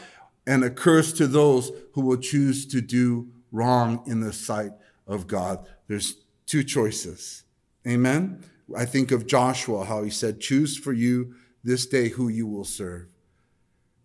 and 0.48 0.64
a 0.64 0.70
curse 0.70 1.12
to 1.14 1.28
those 1.28 1.72
who 1.94 2.02
will 2.02 2.18
choose 2.18 2.66
to 2.68 2.82
do 2.82 3.30
wrong 3.52 4.04
in 4.06 4.22
the 4.22 4.32
sight 4.32 4.72
of 5.08 5.28
God. 5.28 5.68
There's 5.88 6.18
two 6.46 6.64
choices. 6.64 7.44
Amen. 7.88 8.44
I 8.76 8.86
think 8.86 9.12
of 9.12 9.28
Joshua, 9.28 9.86
how 9.86 10.04
he 10.04 10.10
said, 10.10 10.40
Choose 10.40 10.78
for 10.78 10.94
you 10.94 11.36
this 11.64 11.86
day 11.86 12.10
who 12.10 12.30
you 12.30 12.48
will 12.48 12.64
serve. 12.64 13.08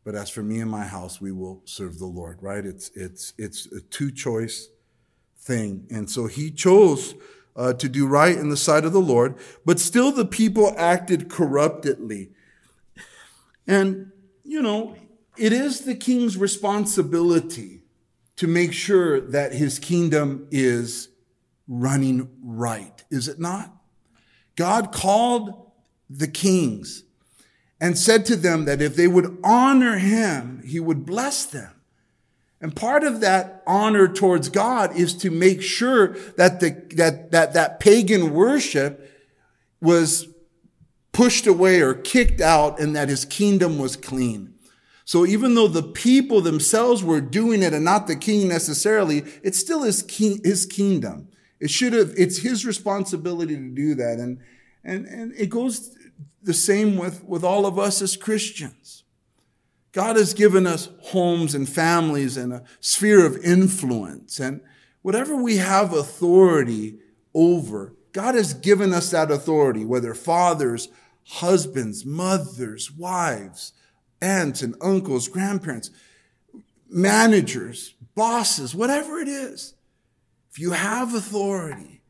But 0.04 0.14
as 0.14 0.30
for 0.30 0.42
me 0.42 0.60
and 0.60 0.70
my 0.70 0.84
house, 0.84 1.20
we 1.20 1.32
will 1.32 1.62
serve 1.64 1.98
the 1.98 2.06
Lord, 2.06 2.38
right? 2.40 2.64
It's, 2.64 2.90
it's, 2.94 3.34
it's 3.36 3.66
a 3.72 3.80
two 3.80 4.10
choice 4.10 4.68
thing. 5.38 5.86
And 5.90 6.08
so 6.08 6.26
he 6.26 6.50
chose 6.50 7.14
uh, 7.56 7.74
to 7.74 7.88
do 7.88 8.06
right 8.06 8.36
in 8.36 8.48
the 8.48 8.56
sight 8.56 8.84
of 8.84 8.92
the 8.92 9.00
Lord, 9.00 9.36
but 9.64 9.78
still 9.78 10.12
the 10.12 10.24
people 10.24 10.74
acted 10.78 11.28
corruptly. 11.28 12.30
And, 13.66 14.12
you 14.44 14.62
know, 14.62 14.96
it 15.36 15.52
is 15.52 15.80
the 15.80 15.94
king's 15.94 16.36
responsibility 16.36 17.82
to 18.36 18.46
make 18.46 18.72
sure 18.72 19.20
that 19.20 19.52
his 19.52 19.78
kingdom 19.78 20.46
is 20.50 21.08
running 21.68 22.28
right, 22.42 23.04
is 23.10 23.28
it 23.28 23.38
not? 23.38 23.70
God 24.56 24.92
called 24.92 25.70
the 26.08 26.26
kings 26.26 27.04
and 27.80 27.98
said 27.98 28.26
to 28.26 28.36
them 28.36 28.66
that 28.66 28.82
if 28.82 28.94
they 28.94 29.08
would 29.08 29.38
honor 29.42 29.98
him, 29.98 30.62
he 30.64 30.78
would 30.78 31.06
bless 31.06 31.44
them. 31.44 31.72
And 32.60 32.76
part 32.76 33.04
of 33.04 33.20
that 33.20 33.62
honor 33.66 34.06
towards 34.06 34.50
God 34.50 34.94
is 34.94 35.14
to 35.18 35.30
make 35.30 35.62
sure 35.62 36.08
that 36.36 36.60
the, 36.60 36.70
that, 36.96 37.30
that, 37.30 37.54
that 37.54 37.80
pagan 37.80 38.34
worship 38.34 39.10
was 39.80 40.28
pushed 41.12 41.46
away 41.46 41.80
or 41.80 41.94
kicked 41.94 42.40
out 42.40 42.78
and 42.78 42.94
that 42.94 43.08
his 43.08 43.24
kingdom 43.24 43.78
was 43.78 43.96
clean. 43.96 44.54
So 45.06 45.26
even 45.26 45.54
though 45.54 45.68
the 45.68 45.82
people 45.82 46.40
themselves 46.42 47.02
were 47.02 47.22
doing 47.22 47.62
it 47.62 47.72
and 47.72 47.84
not 47.84 48.06
the 48.06 48.14
king 48.14 48.46
necessarily, 48.46 49.24
it's 49.42 49.58
still 49.58 49.82
his, 49.82 50.02
king, 50.02 50.40
his 50.44 50.66
kingdom. 50.66 51.28
It 51.58 51.70
should 51.70 51.94
have, 51.94 52.12
it's 52.16 52.38
his 52.38 52.64
responsibility 52.64 53.56
to 53.56 53.70
do 53.70 53.94
that. 53.96 54.18
And, 54.18 54.38
and, 54.84 55.06
and 55.06 55.32
it 55.36 55.48
goes 55.48 55.96
the 56.42 56.54
same 56.54 56.96
with, 56.96 57.24
with 57.24 57.44
all 57.44 57.66
of 57.66 57.78
us 57.78 58.00
as 58.02 58.16
Christians. 58.16 59.04
God 59.92 60.16
has 60.16 60.34
given 60.34 60.66
us 60.66 60.88
homes 61.02 61.54
and 61.54 61.68
families 61.68 62.36
and 62.36 62.52
a 62.52 62.62
sphere 62.80 63.26
of 63.26 63.36
influence. 63.44 64.38
And 64.38 64.60
whatever 65.02 65.36
we 65.36 65.56
have 65.56 65.92
authority 65.92 66.98
over, 67.34 67.94
God 68.12 68.34
has 68.34 68.54
given 68.54 68.92
us 68.92 69.10
that 69.10 69.30
authority, 69.30 69.84
whether 69.84 70.14
fathers, 70.14 70.88
husbands, 71.26 72.04
mothers, 72.04 72.90
wives, 72.92 73.72
aunts 74.22 74.62
and 74.62 74.76
uncles, 74.80 75.28
grandparents, 75.28 75.90
managers, 76.88 77.94
bosses, 78.14 78.74
whatever 78.74 79.18
it 79.18 79.28
is. 79.28 79.74
If 80.50 80.58
you 80.58 80.72
have 80.72 81.14
authority, 81.14 82.02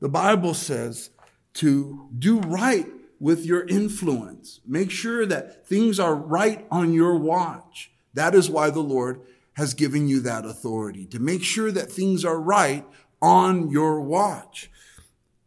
the 0.00 0.08
Bible 0.08 0.54
says 0.54 1.10
to 1.54 2.08
do 2.18 2.40
right 2.40 2.86
with 3.20 3.44
your 3.44 3.66
influence. 3.66 4.60
Make 4.66 4.90
sure 4.90 5.26
that 5.26 5.66
things 5.66 5.98
are 5.98 6.14
right 6.14 6.66
on 6.70 6.92
your 6.92 7.16
watch. 7.16 7.90
That 8.14 8.34
is 8.34 8.50
why 8.50 8.70
the 8.70 8.80
Lord 8.80 9.20
has 9.54 9.74
given 9.74 10.08
you 10.08 10.20
that 10.20 10.44
authority 10.44 11.06
to 11.06 11.18
make 11.18 11.42
sure 11.42 11.70
that 11.70 11.90
things 11.90 12.24
are 12.24 12.40
right 12.40 12.84
on 13.22 13.70
your 13.70 14.00
watch. 14.00 14.70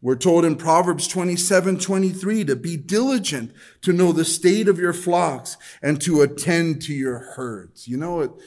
We're 0.00 0.16
told 0.16 0.44
in 0.44 0.56
Proverbs 0.56 1.08
27, 1.08 1.78
23 1.78 2.44
to 2.44 2.56
be 2.56 2.76
diligent 2.76 3.52
to 3.82 3.92
know 3.92 4.12
the 4.12 4.24
state 4.24 4.68
of 4.68 4.78
your 4.78 4.92
flocks 4.92 5.56
and 5.82 6.00
to 6.02 6.22
attend 6.22 6.82
to 6.82 6.94
your 6.94 7.18
herds. 7.18 7.88
You 7.88 7.96
know, 7.96 8.38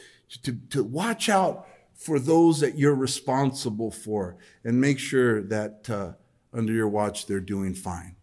to, 0.43 0.53
to 0.69 0.83
watch 0.83 1.27
out 1.27 1.67
for 1.93 2.19
those 2.19 2.61
that 2.61 2.77
you're 2.77 2.95
responsible 2.95 3.91
for 3.91 4.37
and 4.63 4.79
make 4.79 4.97
sure 4.97 5.41
that 5.43 5.89
uh, 5.89 6.13
under 6.53 6.73
your 6.73 6.87
watch 6.87 7.27
they're 7.27 7.39
doing 7.39 7.73
fine. 7.73 8.15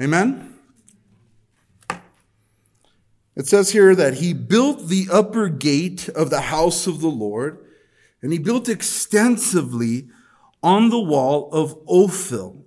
Amen? 0.00 0.54
It 3.36 3.46
says 3.46 3.72
here 3.72 3.94
that 3.94 4.14
he 4.14 4.32
built 4.32 4.88
the 4.88 5.08
upper 5.12 5.48
gate 5.48 6.08
of 6.10 6.30
the 6.30 6.42
house 6.42 6.86
of 6.86 7.00
the 7.00 7.08
Lord, 7.08 7.58
and 8.22 8.32
he 8.32 8.38
built 8.38 8.68
extensively 8.68 10.08
on 10.62 10.88
the 10.88 11.00
wall 11.00 11.50
of 11.52 11.78
Ophel. 11.86 12.64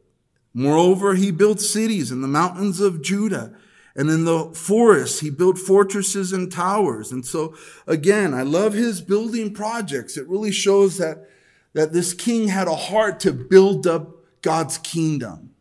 Moreover, 0.54 1.16
he 1.16 1.32
built 1.32 1.60
cities 1.60 2.12
in 2.12 2.22
the 2.22 2.28
mountains 2.28 2.80
of 2.80 3.02
Judah, 3.02 3.56
and 3.96 4.10
in 4.10 4.26
the 4.26 4.52
forests 4.54 5.20
he 5.20 5.30
built 5.30 5.58
fortresses 5.58 6.34
and 6.34 6.52
towers. 6.52 7.12
And 7.12 7.26
so, 7.26 7.56
again, 7.88 8.34
I 8.34 8.44
love 8.44 8.74
his 8.74 9.02
building 9.02 9.54
projects. 9.54 10.18
It 10.18 10.28
really 10.28 10.52
shows 10.52 10.98
that, 10.98 11.30
that 11.74 11.94
this 11.94 12.14
king 12.14 12.48
had 12.48 12.68
a 12.68 12.76
heart 12.76 13.20
to 13.22 13.34
build 13.34 13.86
up 13.88 14.42
God's 14.42 14.78
kingdom 14.78 15.53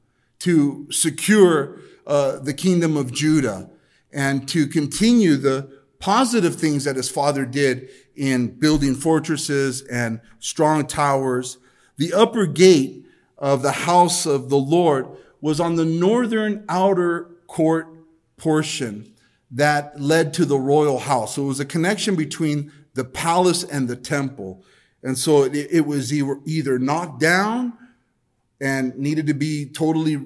to 0.43 0.89
secure 0.91 1.79
uh, 2.05 2.41
the 2.41 2.53
kingdom 2.53 2.97
of 2.97 3.13
Judah 3.13 3.71
and 4.13 4.49
to 4.49 4.67
continue 4.67 5.37
the 5.37 5.71
positive 6.01 6.57
things 6.57 6.83
that 6.83 6.97
his 6.97 7.09
father 7.09 7.47
did 7.47 7.89
in 8.17 8.49
building 8.59 8.97
fortresses 8.97 9.83
and 9.83 10.21
strong 10.41 10.85
towers. 10.85 11.59
The 11.97 12.13
upper 12.13 12.47
gate 12.47 13.07
of 13.39 13.63
the 13.63 13.71
house 13.71 14.27
of 14.27 14.49
the 14.49 14.59
Lord 14.59 15.07
was 15.41 15.61
on 15.61 15.77
the 15.77 15.85
northern 15.85 16.65
outer 16.69 17.31
court 17.47 17.87
portion 18.37 19.15
that 19.53 20.01
led 20.01 20.35
to 20.35 20.45
the 20.45 20.59
royal 20.59 20.99
house. 20.99 21.37
So 21.37 21.45
it 21.45 21.47
was 21.47 21.61
a 21.61 21.65
connection 21.65 22.17
between 22.17 22.73
the 22.95 23.05
palace 23.05 23.63
and 23.63 23.87
the 23.87 23.95
temple. 23.95 24.65
And 25.05 25.17
so 25.17 25.45
it, 25.45 25.55
it 25.55 25.87
was 25.87 26.13
either 26.13 26.81
knocked 26.81 27.21
down 27.21 27.75
and 28.63 28.97
needed 28.97 29.27
to 29.27 29.35
be 29.35 29.67
totally 29.67 30.25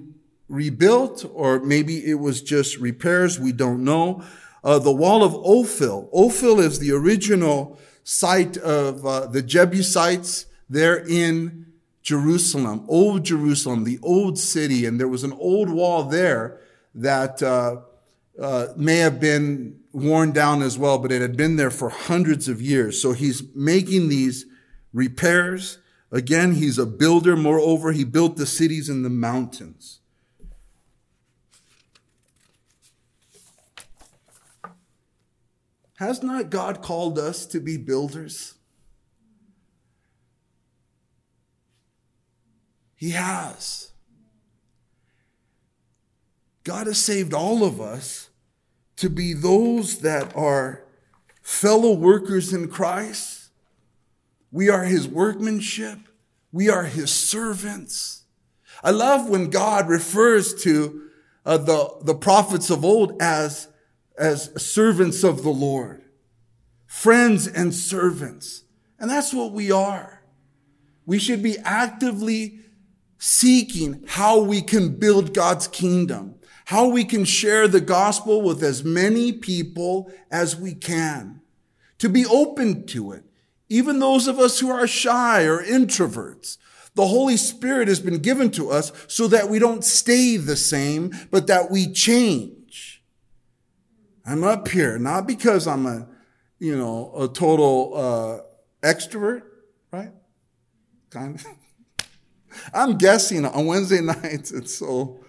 rebuilt, 0.49 1.25
or 1.33 1.59
maybe 1.61 2.07
it 2.09 2.21
was 2.21 2.43
just 2.43 2.77
repairs. 2.77 3.41
We 3.41 3.51
don't 3.51 3.83
know. 3.83 4.23
Uh, 4.63 4.79
the 4.79 4.93
wall 4.93 5.25
of 5.25 5.33
Ophel. 5.35 6.11
Ophel 6.13 6.61
is 6.61 6.79
the 6.79 6.93
original 6.93 7.79
site 8.05 8.59
of 8.59 9.07
uh, 9.07 9.27
the 9.27 9.43
Jebusites 9.43 10.47
there 10.69 10.97
in 11.09 11.67
Jerusalem, 12.03 12.85
old 12.89 13.25
Jerusalem, 13.25 13.85
the 13.85 13.99
old 14.03 14.39
city. 14.39 14.85
And 14.85 15.01
there 15.01 15.09
was 15.09 15.25
an 15.25 15.33
old 15.33 15.71
wall 15.71 16.05
there 16.05 16.61
that 16.95 17.43
uh, 17.43 17.81
uh 18.41 18.67
may 18.77 18.99
have 18.99 19.19
been 19.19 19.81
worn 19.93 20.31
down 20.31 20.61
as 20.61 20.79
well, 20.79 20.99
but 20.99 21.11
it 21.11 21.23
had 21.23 21.37
been 21.37 21.57
there 21.57 21.71
for 21.71 21.89
hundreds 21.89 22.49
of 22.49 22.61
years. 22.61 23.01
So 23.01 23.13
he's 23.13 23.43
making 23.55 24.09
these 24.09 24.45
repairs. 24.93 25.79
Again, 26.13 26.55
he's 26.55 26.79
a 26.79 26.87
builder. 26.87 27.37
Moreover, 27.37 27.93
he 27.93 28.05
built 28.05 28.37
the 28.37 28.47
cities 28.47 28.89
in 28.89 29.03
the 29.03 29.11
mountains. 29.11 30.01
Has 35.97 36.23
not 36.23 36.51
God 36.51 36.83
called 36.83 37.19
us 37.19 37.47
to 37.47 37.59
be 37.59 37.77
builders? 37.77 38.55
He 42.95 43.11
has. 43.11 43.91
God 46.65 46.87
has 46.87 46.99
saved 46.99 47.33
all 47.33 47.65
of 47.65 47.81
us 47.81 48.31
to 48.97 49.09
be 49.09 49.33
those 49.33 50.01
that 50.01 50.35
are 50.37 50.85
fellow 51.43 51.93
workers 51.93 52.53
in 52.53 52.69
Christ. 52.69 53.46
We 54.57 54.71
are 54.71 54.85
his 54.85 55.07
workmanship. 55.07 55.99
We 56.51 56.71
are 56.71 56.85
his 56.85 57.13
servants. 57.13 58.25
I 58.83 58.91
love 58.91 59.29
when 59.29 59.51
God 59.51 59.87
refers 59.87 60.55
to 60.63 61.11
uh, 61.45 61.59
the, 61.59 61.91
the 62.01 62.15
prophets 62.15 62.71
of 62.71 62.83
old 62.83 63.21
as, 63.21 63.69
as 64.19 64.51
servants 64.57 65.23
of 65.25 65.43
the 65.43 65.51
Lord, 65.51 66.03
friends 66.87 67.47
and 67.47 67.75
servants. 67.75 68.65
And 68.99 69.11
that's 69.11 69.35
what 69.35 69.53
we 69.53 69.71
are. 69.71 70.23
We 71.05 71.19
should 71.19 71.43
be 71.43 71.59
actively 71.59 72.61
seeking 73.19 74.05
how 74.07 74.41
we 74.41 74.63
can 74.63 74.97
build 74.97 75.35
God's 75.35 75.69
kingdom 75.69 76.33
how 76.67 76.89
we 76.89 77.05
can 77.05 77.25
share 77.25 77.69
the 77.69 77.81
gospel 77.81 78.43
with 78.43 78.61
as 78.61 78.83
many 78.83 79.31
people 79.31 80.11
as 80.33 80.57
we 80.57 80.75
can, 80.75 81.41
to 81.97 82.09
be 82.09 82.27
open 82.27 82.85
to 82.85 83.13
it. 83.13 83.23
Even 83.69 83.99
those 83.99 84.29
of 84.29 84.39
us 84.39 84.61
who 84.61 84.71
are 84.71 84.87
shy 84.87 85.45
or 85.45 85.63
introverts, 85.63 86.59
the 86.95 87.07
Holy 87.07 87.37
Spirit 87.37 87.89
has 87.89 88.01
been 88.01 88.19
given 88.19 88.51
to 88.53 88.71
us 88.71 88.93
so 89.07 89.29
that 89.29 89.49
we 89.49 89.59
don't 89.59 89.85
stay 89.85 90.37
the 90.37 90.57
same, 90.57 91.13
but 91.31 91.47
that 91.47 91.71
we 91.71 91.93
change. 91.93 93.03
I'm 94.25 94.43
up 94.45 94.69
here 94.69 94.99
not 94.99 95.27
because 95.27 95.67
I'm 95.67 95.87
a, 95.87 96.09
you 96.59 96.77
know, 96.77 97.13
a 97.17 97.29
total 97.29 97.93
uh, 97.95 98.87
extrovert, 98.87 99.43
right? 99.93 100.11
Kind 101.11 101.37
of. 101.37 101.47
I'm 102.75 102.97
guessing 102.97 103.45
on 103.45 103.67
Wednesday 103.67 104.01
nights 104.03 104.51
it's 104.51 104.75
so 104.75 105.21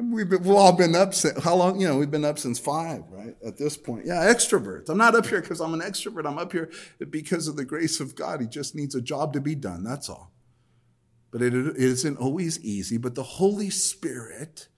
We've, 0.00 0.28
been, 0.28 0.42
we've 0.42 0.54
all 0.54 0.72
been 0.72 0.94
up 0.94 1.12
since, 1.12 1.42
how 1.42 1.56
long? 1.56 1.80
You 1.80 1.88
know, 1.88 1.96
we've 1.96 2.10
been 2.10 2.24
up 2.24 2.38
since 2.38 2.58
five, 2.58 3.02
right? 3.10 3.34
At 3.44 3.58
this 3.58 3.76
point. 3.76 4.06
Yeah, 4.06 4.32
extroverts. 4.32 4.88
I'm 4.88 4.98
not 4.98 5.16
up 5.16 5.26
here 5.26 5.40
because 5.40 5.60
I'm 5.60 5.74
an 5.74 5.80
extrovert. 5.80 6.26
I'm 6.26 6.38
up 6.38 6.52
here 6.52 6.70
because 7.10 7.48
of 7.48 7.56
the 7.56 7.64
grace 7.64 7.98
of 7.98 8.14
God. 8.14 8.40
He 8.40 8.46
just 8.46 8.74
needs 8.74 8.94
a 8.94 9.00
job 9.00 9.32
to 9.32 9.40
be 9.40 9.54
done. 9.54 9.82
That's 9.82 10.08
all. 10.08 10.30
But 11.30 11.42
it, 11.42 11.54
it 11.54 11.76
isn't 11.76 12.18
always 12.18 12.60
easy. 12.60 12.96
But 12.96 13.16
the 13.16 13.24
Holy 13.24 13.70
Spirit 13.70 14.68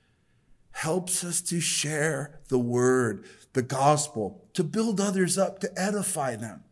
helps 0.71 1.23
us 1.23 1.43
to 1.43 1.61
share 1.61 2.41
the 2.49 2.59
word, 2.59 3.27
the 3.53 3.63
gospel, 3.63 4.49
to 4.55 4.65
build 4.65 5.01
others 5.01 5.37
up, 5.37 5.59
to 5.61 5.71
edify 5.77 6.37
them. 6.37 6.65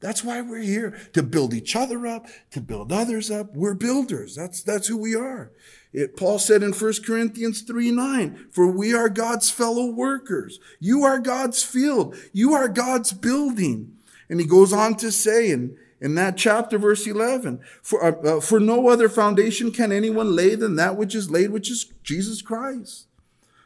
That's 0.00 0.24
why 0.24 0.40
we're 0.40 0.62
here 0.62 0.98
to 1.12 1.22
build 1.22 1.52
each 1.52 1.76
other 1.76 2.06
up, 2.06 2.26
to 2.52 2.60
build 2.60 2.90
others 2.90 3.30
up. 3.30 3.54
We're 3.54 3.74
builders. 3.74 4.34
That's, 4.34 4.62
that's 4.62 4.88
who 4.88 4.96
we 4.96 5.14
are. 5.14 5.52
It, 5.92 6.16
Paul 6.16 6.38
said 6.38 6.62
in 6.62 6.72
1 6.72 6.92
Corinthians 7.04 7.62
3 7.62 7.90
9, 7.90 8.48
for 8.50 8.66
we 8.66 8.94
are 8.94 9.08
God's 9.08 9.50
fellow 9.50 9.86
workers. 9.86 10.58
You 10.78 11.04
are 11.04 11.18
God's 11.18 11.62
field. 11.62 12.16
You 12.32 12.54
are 12.54 12.68
God's 12.68 13.12
building. 13.12 13.96
And 14.30 14.40
he 14.40 14.46
goes 14.46 14.72
on 14.72 14.94
to 14.96 15.12
say 15.12 15.50
in, 15.50 15.76
in 16.00 16.14
that 16.14 16.36
chapter, 16.36 16.78
verse 16.78 17.06
11, 17.06 17.60
for, 17.82 18.02
uh, 18.02 18.36
uh, 18.36 18.40
for 18.40 18.58
no 18.60 18.88
other 18.88 19.08
foundation 19.08 19.70
can 19.70 19.92
anyone 19.92 20.34
lay 20.34 20.54
than 20.54 20.76
that 20.76 20.96
which 20.96 21.14
is 21.14 21.30
laid, 21.30 21.50
which 21.50 21.70
is 21.70 21.92
Jesus 22.02 22.40
Christ. 22.40 23.06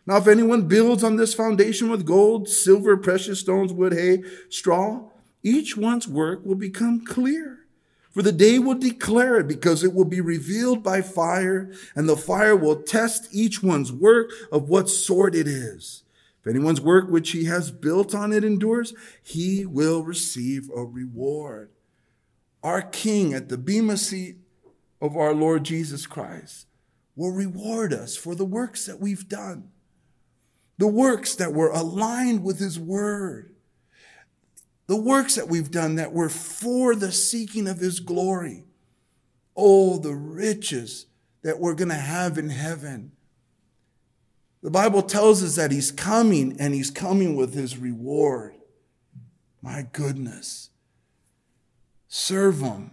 Now, 0.07 0.17
if 0.17 0.27
anyone 0.27 0.67
builds 0.69 1.05
on 1.05 1.17
this 1.17 1.33
foundation 1.33 1.91
with 1.91 2.05
gold, 2.05 2.49
silver, 2.49 2.97
precious 2.97 3.41
stones, 3.41 3.73
wood, 3.73 3.93
hay, 3.93 4.23
straw, 4.49 5.11
each 5.45 5.77
one's 5.77 6.09
work 6.09 6.45
will 6.45 6.57
become 6.57 7.05
clear. 7.05 7.61
For 8.11 8.23
the 8.23 8.33
day 8.33 8.59
will 8.59 8.77
declare 8.77 9.39
it 9.39 9.49
because 9.49 9.85
it 9.85 9.93
will 9.93 10.05
be 10.05 10.21
revealed 10.21 10.83
by 10.83 11.03
fire 11.03 11.71
and 11.95 12.09
the 12.09 12.17
fire 12.17 12.57
will 12.57 12.83
test 12.83 13.29
each 13.33 13.63
one's 13.63 13.93
work 13.93 14.31
of 14.51 14.69
what 14.69 14.89
sort 14.89 15.35
it 15.35 15.47
is. 15.47 16.05
If 16.41 16.47
anyone's 16.49 16.81
work 16.81 17.11
which 17.11 17.33
he 17.33 17.45
has 17.45 17.71
built 17.71 18.15
on 18.15 18.33
it 18.33 18.45
endures, 18.45 18.95
he 19.23 19.67
will 19.67 20.03
receive 20.05 20.71
a 20.75 20.85
reward. 20.85 21.71
Our 22.63 22.83
King 22.83 23.35
at 23.35 23.49
the 23.49 23.59
Bema 23.59 23.97
seat 23.97 24.37
of 25.01 25.17
our 25.17 25.35
Lord 25.35 25.65
Jesus 25.65 26.07
Christ 26.07 26.67
will 27.17 27.33
reward 27.33 27.93
us 27.93 28.17
for 28.17 28.35
the 28.35 28.45
works 28.45 28.87
that 28.87 29.01
we've 29.01 29.29
done, 29.29 29.71
the 30.79 30.89
works 30.89 31.35
that 31.35 31.53
were 31.53 31.71
aligned 31.71 32.45
with 32.45 32.61
his 32.61 32.79
word 32.79 33.54
the 34.87 34.97
works 34.97 35.37
that 35.37 35.49
we've 35.49 35.71
done 35.71 35.97
that 35.97 36.13
were 36.13 36.29
for 36.29 36.95
the 36.95 37.13
seeking 37.13 37.67
of 37.67 37.79
his 37.79 38.01
glory. 38.01 38.65
Oh, 39.57 39.99
the 39.99 40.15
riches 40.15 41.07
that 41.43 41.59
we're 41.59 41.75
going 41.75 41.89
to 41.89 41.95
have 41.95 42.37
in 42.37 42.51
heaven. 42.51 43.13
The 44.63 44.71
Bible 44.71 45.03
tells 45.03 45.43
us 45.43 45.57
that 45.57 45.71
he's 45.71 45.93
coming 45.93 46.57
and 46.59 46.75
he's 46.75 46.91
coming 46.91 47.37
with 47.37 47.55
his 47.55 47.77
reward. 47.77 48.55
My 49.63 49.87
goodness. 49.93 50.71
Serve 52.09 52.61
him. 52.61 52.91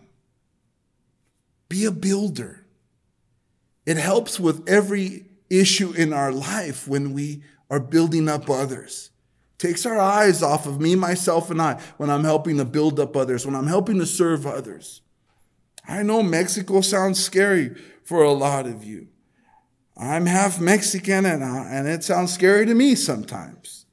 Be 1.70 1.86
a 1.86 1.92
builder. 1.92 2.66
It 3.86 3.98
helps 3.98 4.40
with 4.40 4.68
every 4.68 5.26
issue 5.50 5.92
in 5.92 6.14
our 6.14 6.32
life 6.32 6.88
when 6.88 7.14
we 7.14 7.44
are 7.70 7.80
building 7.80 8.28
up 8.28 8.50
others 8.50 9.12
takes 9.62 9.86
our 9.86 10.00
eyes 10.00 10.42
off 10.42 10.66
of 10.66 10.82
me, 10.82 10.96
myself, 10.96 11.52
and 11.52 11.62
I 11.62 11.80
when 11.98 12.10
I'm 12.10 12.24
helping 12.24 12.58
to 12.58 12.66
build 12.66 13.00
up 13.00 13.16
others, 13.16 13.46
when 13.46 13.56
I'm 13.56 13.68
helping 13.68 14.00
to 14.00 14.08
serve 14.08 14.48
others. 14.48 15.02
I 15.88 16.02
know 16.02 16.24
Mexico 16.24 16.82
sounds 16.82 17.24
scary 17.24 17.76
for 18.04 18.24
a 18.24 18.32
lot 18.32 18.66
of 18.66 18.84
you. 18.84 19.08
I'm 19.96 20.26
half 20.26 20.60
Mexican 20.60 21.26
and, 21.26 21.44
I, 21.44 21.68
and 21.72 21.88
it 21.88 22.04
sounds 22.04 22.34
scary 22.34 22.66
to 22.66 22.74
me 22.74 22.96
sometimes. 22.96 23.86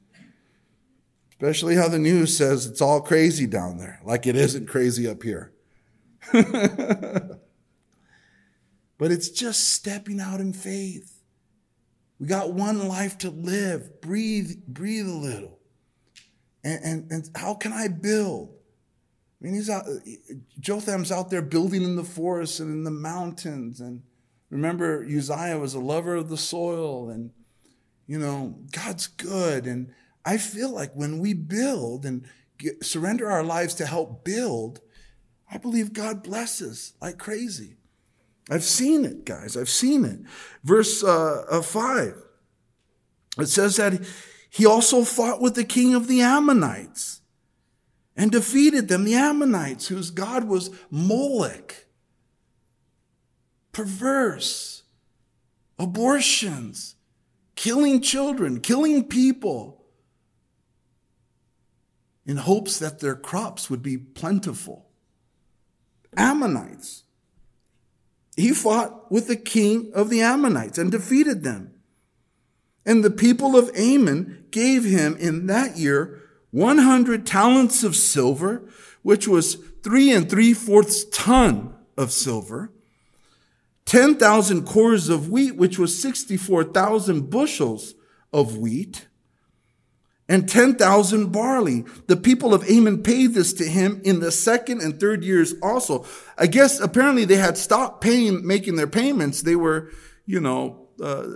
Especially 1.32 1.76
how 1.76 1.88
the 1.88 1.98
news 1.98 2.36
says 2.36 2.66
it's 2.66 2.80
all 2.80 3.02
crazy 3.02 3.46
down 3.46 3.76
there, 3.76 4.00
like 4.04 4.26
it 4.26 4.36
isn't 4.36 4.68
crazy 4.68 5.06
up 5.06 5.22
here. 5.22 5.52
but 6.32 7.40
it's 9.00 9.28
just 9.28 9.68
stepping 9.68 10.18
out 10.18 10.40
in 10.40 10.54
faith. 10.54 11.22
We 12.18 12.26
got 12.26 12.54
one 12.54 12.88
life 12.88 13.18
to 13.18 13.30
live. 13.30 14.00
Breathe, 14.00 14.56
breathe 14.66 15.06
a 15.06 15.12
little. 15.12 15.57
And, 16.64 16.84
and, 16.84 17.10
and 17.10 17.30
how 17.36 17.54
can 17.54 17.72
I 17.72 17.88
build? 17.88 18.50
I 19.40 19.44
mean, 19.44 19.54
he's 19.54 19.70
out, 19.70 19.84
Jotham's 20.58 21.12
out 21.12 21.30
there 21.30 21.42
building 21.42 21.82
in 21.82 21.96
the 21.96 22.04
forests 22.04 22.58
and 22.58 22.70
in 22.70 22.84
the 22.84 22.90
mountains. 22.90 23.80
And 23.80 24.02
remember, 24.50 25.04
Uzziah 25.04 25.58
was 25.58 25.74
a 25.74 25.80
lover 25.80 26.16
of 26.16 26.28
the 26.28 26.36
soil. 26.36 27.08
And, 27.08 27.30
you 28.06 28.18
know, 28.18 28.58
God's 28.72 29.06
good. 29.06 29.66
And 29.66 29.92
I 30.24 30.38
feel 30.38 30.70
like 30.70 30.92
when 30.94 31.20
we 31.20 31.34
build 31.34 32.04
and 32.04 32.26
get, 32.58 32.84
surrender 32.84 33.30
our 33.30 33.44
lives 33.44 33.74
to 33.74 33.86
help 33.86 34.24
build, 34.24 34.80
I 35.50 35.58
believe 35.58 35.92
God 35.92 36.22
blesses 36.22 36.94
like 37.00 37.18
crazy. 37.18 37.76
I've 38.50 38.64
seen 38.64 39.04
it, 39.04 39.24
guys. 39.24 39.56
I've 39.56 39.68
seen 39.68 40.04
it. 40.04 40.20
Verse 40.64 41.04
uh, 41.04 41.44
uh, 41.50 41.62
5. 41.62 42.22
It 43.38 43.46
says 43.46 43.76
that 43.76 44.04
he 44.58 44.66
also 44.66 45.04
fought 45.04 45.40
with 45.40 45.54
the 45.54 45.62
king 45.62 45.94
of 45.94 46.08
the 46.08 46.20
Ammonites 46.20 47.20
and 48.16 48.32
defeated 48.32 48.88
them, 48.88 49.04
the 49.04 49.14
Ammonites, 49.14 49.86
whose 49.86 50.10
God 50.10 50.48
was 50.48 50.70
Moloch. 50.90 51.86
Perverse, 53.70 54.82
abortions, 55.78 56.96
killing 57.54 58.00
children, 58.00 58.58
killing 58.58 59.04
people 59.04 59.84
in 62.26 62.38
hopes 62.38 62.80
that 62.80 62.98
their 62.98 63.14
crops 63.14 63.70
would 63.70 63.80
be 63.80 63.96
plentiful. 63.96 64.88
Ammonites. 66.16 67.04
He 68.36 68.52
fought 68.52 69.08
with 69.08 69.28
the 69.28 69.36
king 69.36 69.92
of 69.94 70.10
the 70.10 70.20
Ammonites 70.20 70.78
and 70.78 70.90
defeated 70.90 71.44
them. 71.44 71.74
And 72.84 73.04
the 73.04 73.10
people 73.12 73.56
of 73.56 73.70
Ammon 73.76 74.37
gave 74.50 74.84
him 74.84 75.16
in 75.16 75.46
that 75.46 75.76
year 75.76 76.20
100 76.50 77.26
talents 77.26 77.84
of 77.84 77.94
silver, 77.94 78.62
which 79.02 79.28
was 79.28 79.56
three 79.82 80.10
and 80.10 80.28
three 80.30 80.54
fourths 80.54 81.04
ton 81.06 81.74
of 81.96 82.12
silver, 82.12 82.70
10,000 83.84 84.66
kors 84.66 85.10
of 85.10 85.30
wheat, 85.30 85.56
which 85.56 85.78
was 85.78 86.00
64,000 86.00 87.30
bushels 87.30 87.94
of 88.32 88.56
wheat, 88.58 89.06
and 90.28 90.48
10,000 90.48 91.32
barley. 91.32 91.84
The 92.06 92.16
people 92.16 92.52
of 92.52 92.68
Ammon 92.68 93.02
paid 93.02 93.32
this 93.32 93.54
to 93.54 93.64
him 93.64 94.02
in 94.04 94.20
the 94.20 94.30
second 94.30 94.82
and 94.82 95.00
third 95.00 95.24
years 95.24 95.54
also. 95.62 96.04
I 96.36 96.46
guess 96.46 96.80
apparently 96.80 97.24
they 97.24 97.36
had 97.36 97.56
stopped 97.56 98.02
paying, 98.02 98.46
making 98.46 98.76
their 98.76 98.86
payments. 98.86 99.40
They 99.40 99.56
were, 99.56 99.90
you 100.26 100.40
know, 100.40 100.88
uh, 101.02 101.26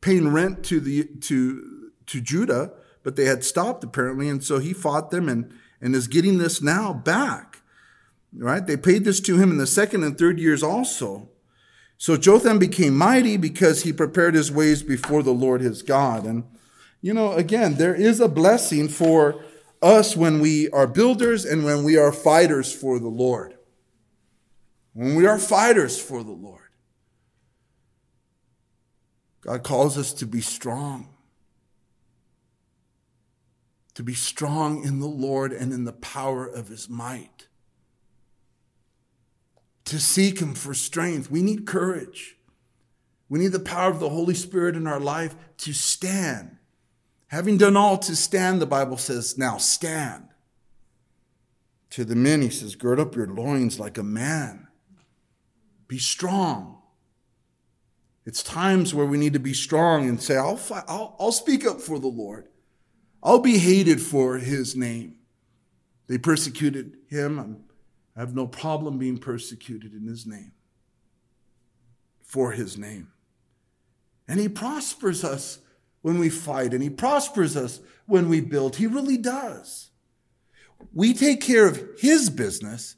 paying 0.00 0.28
rent 0.28 0.64
to 0.64 0.80
the, 0.80 1.04
to, 1.04 1.71
to 2.12 2.20
Judah, 2.20 2.72
but 3.02 3.16
they 3.16 3.24
had 3.24 3.44
stopped 3.44 3.82
apparently. 3.82 4.28
And 4.28 4.42
so 4.42 4.58
he 4.58 4.72
fought 4.72 5.10
them 5.10 5.28
and, 5.28 5.52
and 5.80 5.94
is 5.94 6.08
getting 6.08 6.38
this 6.38 6.62
now 6.62 6.92
back. 6.92 7.62
Right? 8.34 8.66
They 8.66 8.76
paid 8.76 9.04
this 9.04 9.20
to 9.20 9.36
him 9.36 9.50
in 9.50 9.58
the 9.58 9.66
second 9.66 10.04
and 10.04 10.16
third 10.16 10.38
years 10.38 10.62
also. 10.62 11.28
So 11.98 12.16
Jotham 12.16 12.58
became 12.58 12.96
mighty 12.96 13.36
because 13.36 13.82
he 13.82 13.92
prepared 13.92 14.34
his 14.34 14.50
ways 14.50 14.82
before 14.82 15.22
the 15.22 15.32
Lord 15.32 15.60
his 15.60 15.82
God. 15.82 16.24
And 16.24 16.44
you 17.00 17.12
know, 17.12 17.32
again, 17.32 17.74
there 17.74 17.94
is 17.94 18.20
a 18.20 18.28
blessing 18.28 18.88
for 18.88 19.44
us 19.82 20.16
when 20.16 20.40
we 20.40 20.70
are 20.70 20.86
builders 20.86 21.44
and 21.44 21.64
when 21.64 21.82
we 21.82 21.96
are 21.96 22.12
fighters 22.12 22.72
for 22.72 22.98
the 22.98 23.08
Lord. 23.08 23.54
When 24.94 25.16
we 25.16 25.26
are 25.26 25.38
fighters 25.38 26.00
for 26.00 26.22
the 26.22 26.32
Lord, 26.32 26.60
God 29.40 29.64
calls 29.64 29.98
us 29.98 30.12
to 30.14 30.26
be 30.26 30.40
strong. 30.40 31.11
To 33.94 34.02
be 34.02 34.14
strong 34.14 34.84
in 34.84 35.00
the 35.00 35.06
Lord 35.06 35.52
and 35.52 35.72
in 35.72 35.84
the 35.84 35.92
power 35.92 36.46
of 36.46 36.68
his 36.68 36.88
might. 36.88 37.48
To 39.86 39.98
seek 39.98 40.40
him 40.40 40.54
for 40.54 40.74
strength. 40.74 41.30
We 41.30 41.42
need 41.42 41.66
courage. 41.66 42.36
We 43.28 43.38
need 43.38 43.52
the 43.52 43.60
power 43.60 43.90
of 43.90 44.00
the 44.00 44.08
Holy 44.08 44.34
Spirit 44.34 44.76
in 44.76 44.86
our 44.86 45.00
life 45.00 45.34
to 45.58 45.72
stand 45.72 46.58
Having 47.32 47.56
done 47.56 47.78
all 47.78 47.96
to 47.96 48.14
stand, 48.14 48.60
the 48.60 48.66
Bible 48.66 48.98
says, 48.98 49.38
now 49.38 49.56
stand. 49.56 50.28
To 51.88 52.04
the 52.04 52.14
men, 52.14 52.42
he 52.42 52.50
says, 52.50 52.76
gird 52.76 53.00
up 53.00 53.16
your 53.16 53.26
loins 53.26 53.80
like 53.80 53.96
a 53.96 54.02
man. 54.02 54.68
Be 55.88 55.96
strong. 55.98 56.82
It's 58.26 58.42
times 58.42 58.94
where 58.94 59.06
we 59.06 59.16
need 59.16 59.32
to 59.32 59.38
be 59.38 59.54
strong 59.54 60.10
and 60.10 60.20
say, 60.20 60.36
I'll, 60.36 60.60
I'll, 60.86 61.16
I'll 61.18 61.32
speak 61.32 61.64
up 61.64 61.80
for 61.80 61.98
the 61.98 62.06
Lord. 62.06 62.48
I'll 63.22 63.38
be 63.38 63.58
hated 63.58 64.00
for 64.00 64.38
his 64.38 64.74
name. 64.74 65.16
They 66.08 66.18
persecuted 66.18 66.96
him. 67.08 67.64
I 68.16 68.20
have 68.20 68.34
no 68.34 68.46
problem 68.46 68.98
being 68.98 69.18
persecuted 69.18 69.94
in 69.94 70.06
his 70.06 70.26
name, 70.26 70.52
for 72.22 72.52
his 72.52 72.76
name. 72.76 73.08
And 74.28 74.40
he 74.40 74.48
prospers 74.48 75.24
us 75.24 75.60
when 76.02 76.18
we 76.18 76.28
fight 76.28 76.74
and 76.74 76.82
he 76.82 76.90
prospers 76.90 77.56
us 77.56 77.80
when 78.06 78.28
we 78.28 78.40
build. 78.40 78.76
He 78.76 78.86
really 78.86 79.16
does. 79.16 79.90
We 80.92 81.14
take 81.14 81.40
care 81.40 81.66
of 81.66 81.80
his 81.98 82.28
business. 82.28 82.96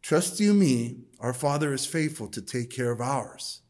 Trust 0.00 0.40
you 0.40 0.54
me, 0.54 1.00
our 1.18 1.34
Father 1.34 1.72
is 1.72 1.84
faithful 1.84 2.28
to 2.28 2.40
take 2.40 2.70
care 2.70 2.90
of 2.90 3.00
ours. 3.00 3.60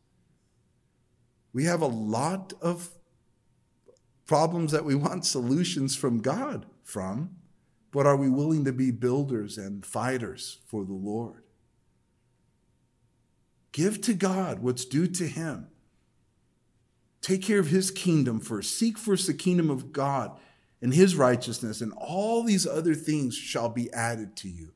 We 1.52 1.64
have 1.64 1.80
a 1.80 1.86
lot 1.86 2.52
of 2.60 2.90
problems 4.30 4.70
that 4.70 4.84
we 4.84 4.94
want 4.94 5.26
solutions 5.26 5.96
from 5.96 6.20
God 6.20 6.64
from, 6.84 7.30
but 7.90 8.06
are 8.06 8.16
we 8.16 8.30
willing 8.30 8.64
to 8.64 8.70
be 8.72 8.92
builders 8.92 9.58
and 9.58 9.84
fighters 9.84 10.58
for 10.68 10.84
the 10.84 10.92
Lord? 10.92 11.42
Give 13.72 14.00
to 14.02 14.14
God 14.14 14.60
what's 14.60 14.84
due 14.84 15.08
to 15.08 15.26
him. 15.26 15.66
Take 17.20 17.42
care 17.42 17.58
of 17.58 17.70
his 17.70 17.90
kingdom 17.90 18.38
first. 18.38 18.78
Seek 18.78 18.98
first 18.98 19.26
the 19.26 19.34
kingdom 19.34 19.68
of 19.68 19.92
God 19.92 20.38
and 20.80 20.94
his 20.94 21.16
righteousness, 21.16 21.80
and 21.80 21.92
all 21.96 22.44
these 22.44 22.68
other 22.68 22.94
things 22.94 23.34
shall 23.34 23.68
be 23.68 23.92
added 23.92 24.36
to 24.36 24.48
you. 24.48 24.70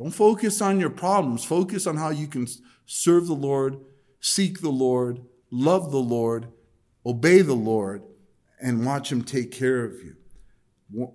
Don't 0.00 0.10
focus 0.10 0.60
on 0.60 0.80
your 0.80 0.90
problems. 0.90 1.44
Focus 1.44 1.86
on 1.86 1.96
how 1.96 2.10
you 2.10 2.26
can 2.26 2.48
serve 2.86 3.28
the 3.28 3.34
Lord, 3.34 3.78
seek 4.20 4.62
the 4.62 4.70
Lord, 4.70 5.20
love 5.48 5.92
the 5.92 5.98
Lord, 5.98 6.48
obey 7.06 7.40
the 7.40 7.54
Lord, 7.54 8.02
and 8.60 8.86
watch 8.86 9.10
him 9.10 9.22
take 9.22 9.50
care 9.50 9.84
of 9.84 9.94
you. 10.02 10.16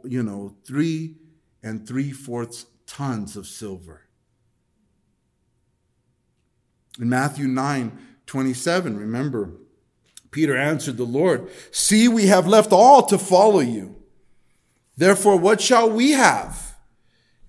You 0.04 0.24
know, 0.24 0.56
three 0.66 1.16
and 1.64 1.88
three 1.88 2.12
fourths 2.12 2.66
tons 2.86 3.36
of 3.38 3.48
silver. 3.48 4.02
In 7.00 7.10
Matthew 7.10 7.48
9 7.48 7.98
27, 8.26 8.98
remember, 8.98 9.52
Peter 10.30 10.56
answered 10.56 10.98
the 10.98 11.04
Lord, 11.04 11.50
See, 11.72 12.08
we 12.08 12.28
have 12.28 12.48
left 12.48 12.72
all 12.72 13.06
to 13.08 13.18
follow 13.18 13.60
you. 13.60 13.96
Therefore, 14.96 15.38
what 15.38 15.62
shall 15.62 15.90
we 15.90 16.12
have? 16.12 16.76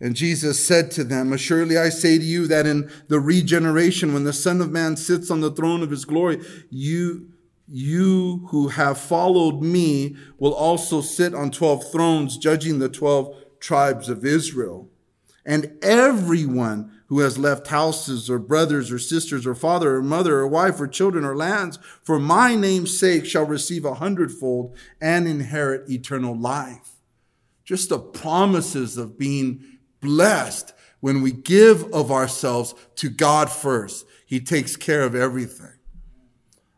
And 0.00 0.16
Jesus 0.16 0.64
said 0.64 0.90
to 0.92 1.04
them, 1.04 1.32
Assuredly 1.32 1.76
I 1.76 1.90
say 1.90 2.16
to 2.16 2.24
you 2.24 2.46
that 2.46 2.66
in 2.66 2.90
the 3.08 3.20
regeneration, 3.20 4.14
when 4.14 4.24
the 4.24 4.32
Son 4.32 4.62
of 4.62 4.70
Man 4.70 4.96
sits 4.96 5.30
on 5.30 5.40
the 5.40 5.50
throne 5.50 5.82
of 5.82 5.90
his 5.90 6.06
glory, 6.06 6.40
you, 6.70 7.28
you 7.70 8.46
who 8.50 8.68
have 8.68 8.98
followed 8.98 9.62
me 9.62 10.16
will 10.38 10.52
also 10.52 11.00
sit 11.00 11.34
on 11.34 11.50
12 11.50 11.90
thrones, 11.92 12.36
judging 12.36 12.78
the 12.78 12.88
12 12.88 13.34
tribes 13.60 14.08
of 14.08 14.24
Israel. 14.24 14.88
And 15.46 15.78
everyone 15.82 16.92
who 17.06 17.20
has 17.20 17.38
left 17.38 17.68
houses 17.68 18.30
or 18.30 18.38
brothers 18.38 18.92
or 18.92 18.98
sisters 18.98 19.46
or 19.46 19.54
father 19.54 19.96
or 19.96 20.02
mother 20.02 20.36
or 20.38 20.46
wife 20.46 20.80
or 20.80 20.86
children 20.86 21.24
or 21.24 21.36
lands 21.36 21.78
for 22.02 22.20
my 22.20 22.54
name's 22.54 22.96
sake 22.98 23.26
shall 23.26 23.44
receive 23.44 23.84
a 23.84 23.94
hundredfold 23.94 24.76
and 25.00 25.26
inherit 25.26 25.90
eternal 25.90 26.38
life. 26.38 26.90
Just 27.64 27.88
the 27.88 27.98
promises 27.98 28.96
of 28.96 29.18
being 29.18 29.78
blessed 30.00 30.72
when 31.00 31.22
we 31.22 31.32
give 31.32 31.84
of 31.92 32.10
ourselves 32.10 32.74
to 32.96 33.08
God 33.08 33.50
first. 33.50 34.06
He 34.26 34.40
takes 34.40 34.76
care 34.76 35.02
of 35.02 35.14
everything. 35.14 35.79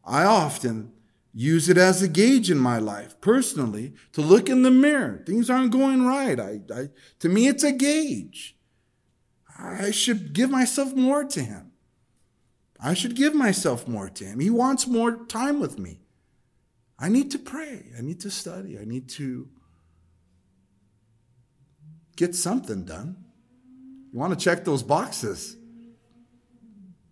I 0.05 0.25
often 0.25 0.93
use 1.33 1.69
it 1.69 1.79
as 1.79 2.03
a 2.03 2.09
gauge 2.09 2.51
in 2.51 2.59
my 2.59 2.79
life 2.79 3.21
personally 3.21 3.95
to 4.13 4.21
look 4.21 4.49
in 4.49 4.63
the 4.63 4.71
mirror. 4.71 5.23
Things 5.27 5.49
aren't 5.49 5.73
going 5.73 6.05
right. 6.05 6.39
I, 6.39 6.61
I, 6.75 6.89
to 7.21 7.29
me, 7.29 7.47
it's 7.47 7.65
a 7.65 7.73
gauge. 7.73 8.57
I 9.59 9.91
should 9.91 10.33
give 10.33 10.51
myself 10.51 10.95
more 10.95 11.25
to 11.25 11.41
him. 11.41 11.73
I 12.81 12.95
should 12.95 13.15
give 13.15 13.35
myself 13.35 13.87
more 13.87 14.09
to 14.09 14.25
him. 14.25 14.41
He 14.41 14.51
wants 14.51 14.87
more 14.87 15.25
time 15.27 15.61
with 15.61 15.79
me. 15.79 16.01
I 16.99 17.09
need 17.09 17.31
to 17.31 17.39
pray. 17.39 17.87
I 17.97 18.03
need 18.03 18.21
to 18.21 18.31
study. 18.31 18.79
I 18.79 18.85
need 18.85 19.09
to 19.11 19.49
get 22.17 22.35
something 22.35 22.85
done. 22.85 23.17
You 24.13 24.19
want 24.19 24.39
to 24.39 24.45
check 24.45 24.65
those 24.65 24.83
boxes 24.83 25.57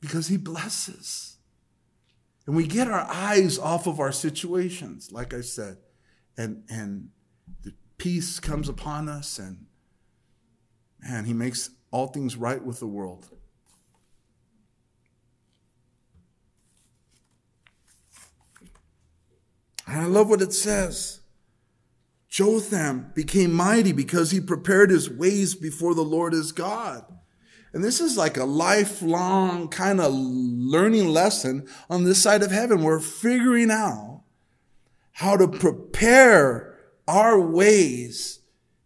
because 0.00 0.28
he 0.28 0.36
blesses. 0.36 1.29
And 2.46 2.56
we 2.56 2.66
get 2.66 2.88
our 2.88 3.06
eyes 3.10 3.58
off 3.58 3.86
of 3.86 4.00
our 4.00 4.12
situations, 4.12 5.12
like 5.12 5.34
I 5.34 5.40
said, 5.40 5.76
and, 6.36 6.64
and 6.68 7.10
the 7.62 7.74
peace 7.98 8.40
comes 8.40 8.68
upon 8.68 9.08
us, 9.08 9.38
and 9.38 9.66
man, 11.02 11.26
he 11.26 11.32
makes 11.32 11.70
all 11.90 12.08
things 12.08 12.36
right 12.36 12.64
with 12.64 12.80
the 12.80 12.86
world. 12.86 13.28
And 19.86 20.00
I 20.00 20.06
love 20.06 20.28
what 20.28 20.40
it 20.40 20.52
says. 20.52 21.20
Jotham 22.28 23.10
became 23.14 23.52
mighty 23.52 23.90
because 23.90 24.30
he 24.30 24.40
prepared 24.40 24.90
his 24.90 25.10
ways 25.10 25.56
before 25.56 25.94
the 25.94 26.04
Lord 26.04 26.32
his 26.32 26.52
God. 26.52 27.04
And 27.72 27.84
this 27.84 28.00
is 28.00 28.16
like 28.16 28.36
a 28.36 28.44
lifelong 28.44 29.68
kind 29.68 30.00
of 30.00 30.12
learning 30.12 31.08
lesson 31.08 31.66
on 31.88 32.04
this 32.04 32.22
side 32.22 32.42
of 32.42 32.50
heaven. 32.50 32.82
We're 32.82 33.00
figuring 33.00 33.70
out 33.70 34.22
how 35.12 35.36
to 35.36 35.46
prepare 35.46 36.76
our 37.06 37.40
ways 37.40 38.40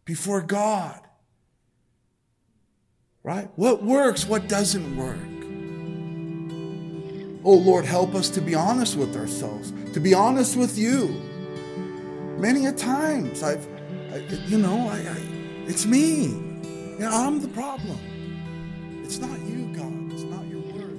before 0.05 0.43
God 0.43 1.01
right? 3.25 3.49
What 3.57 3.83
works, 3.83 4.27
what 4.27 4.49
doesn't 4.49 4.97
work. 4.97 5.19
Oh 7.43 7.57
Lord, 7.57 7.85
help 7.85 8.15
us 8.15 8.29
to 8.31 8.41
be 8.41 8.55
honest 8.55 8.97
with 8.97 9.17
ourselves, 9.17 9.73
to 9.93 10.01
be 10.01 10.15
honest 10.15 10.57
with 10.57 10.79
you. 10.79 11.09
Many 12.39 12.67
a 12.67 12.73
times 12.73 13.43
I've, 13.43 13.67
I, 14.13 14.19
you 14.47 14.59
know, 14.59 14.89
I, 14.89 14.99
I, 14.99 15.17
it's 15.67 15.87
me. 15.87 16.27
You 16.27 17.01
know, 17.01 17.11
I'm 17.11 17.41
the 17.41 17.49
problem. 17.49 17.99
It's 19.05 19.19
not 19.19 19.39
you, 19.43 19.67
God. 19.77 20.13
It's 20.13 20.25
not 20.25 20.45
your 20.47 20.61
word. 20.61 20.99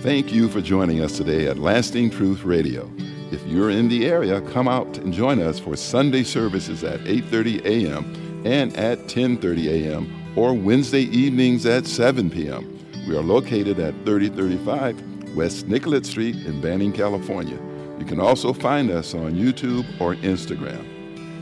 Thank 0.00 0.32
you 0.32 0.48
for 0.48 0.62
joining 0.62 1.00
us 1.00 1.16
today 1.16 1.46
at 1.48 1.58
Lasting 1.58 2.10
Truth 2.10 2.44
Radio. 2.44 2.90
If 3.30 3.46
you're 3.46 3.70
in 3.70 3.88
the 3.88 4.06
area, 4.06 4.40
come 4.40 4.68
out 4.68 4.96
and 4.98 5.12
join 5.12 5.42
us 5.42 5.58
for 5.58 5.76
Sunday 5.76 6.22
services 6.22 6.82
at 6.82 7.00
8:30 7.00 7.64
a.m. 7.66 8.42
and 8.46 8.74
at 8.76 9.00
10:30 9.08 9.66
a.m 9.68 10.16
or 10.36 10.54
Wednesday 10.54 11.02
evenings 11.02 11.66
at 11.66 11.86
7 11.86 12.30
p.m. 12.30 12.78
We 13.06 13.16
are 13.16 13.22
located 13.22 13.78
at 13.80 13.94
3035 14.04 15.34
West 15.34 15.66
Nicollet 15.66 16.06
Street 16.06 16.36
in 16.46 16.60
Banning, 16.60 16.92
California. 16.92 17.58
You 17.98 18.04
can 18.04 18.20
also 18.20 18.52
find 18.52 18.90
us 18.90 19.14
on 19.14 19.34
YouTube 19.34 19.84
or 20.00 20.14
Instagram. 20.16 20.86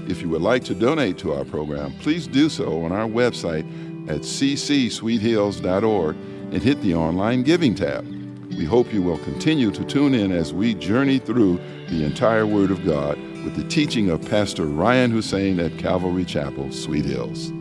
If 0.08 0.22
you 0.22 0.28
would 0.30 0.42
like 0.42 0.64
to 0.64 0.74
donate 0.74 1.18
to 1.18 1.34
our 1.34 1.44
program, 1.44 1.92
please 2.00 2.26
do 2.26 2.48
so 2.48 2.82
on 2.82 2.92
our 2.92 3.06
website 3.06 3.66
at 4.08 4.22
ccsweethills.org 4.22 6.16
and 6.50 6.62
hit 6.62 6.80
the 6.80 6.94
online 6.94 7.42
giving 7.42 7.74
tab. 7.74 8.06
We 8.56 8.64
hope 8.64 8.92
you 8.92 9.02
will 9.02 9.18
continue 9.18 9.70
to 9.70 9.84
tune 9.84 10.14
in 10.14 10.32
as 10.32 10.52
we 10.52 10.74
journey 10.74 11.18
through 11.18 11.60
the 11.88 12.04
entire 12.04 12.46
Word 12.46 12.70
of 12.70 12.84
God 12.84 13.18
with 13.44 13.54
the 13.54 13.68
teaching 13.68 14.10
of 14.10 14.28
Pastor 14.28 14.64
Ryan 14.64 15.10
Hussein 15.10 15.60
at 15.60 15.78
Calvary 15.78 16.24
Chapel, 16.24 16.72
Sweet 16.72 17.04
Hills. 17.04 17.52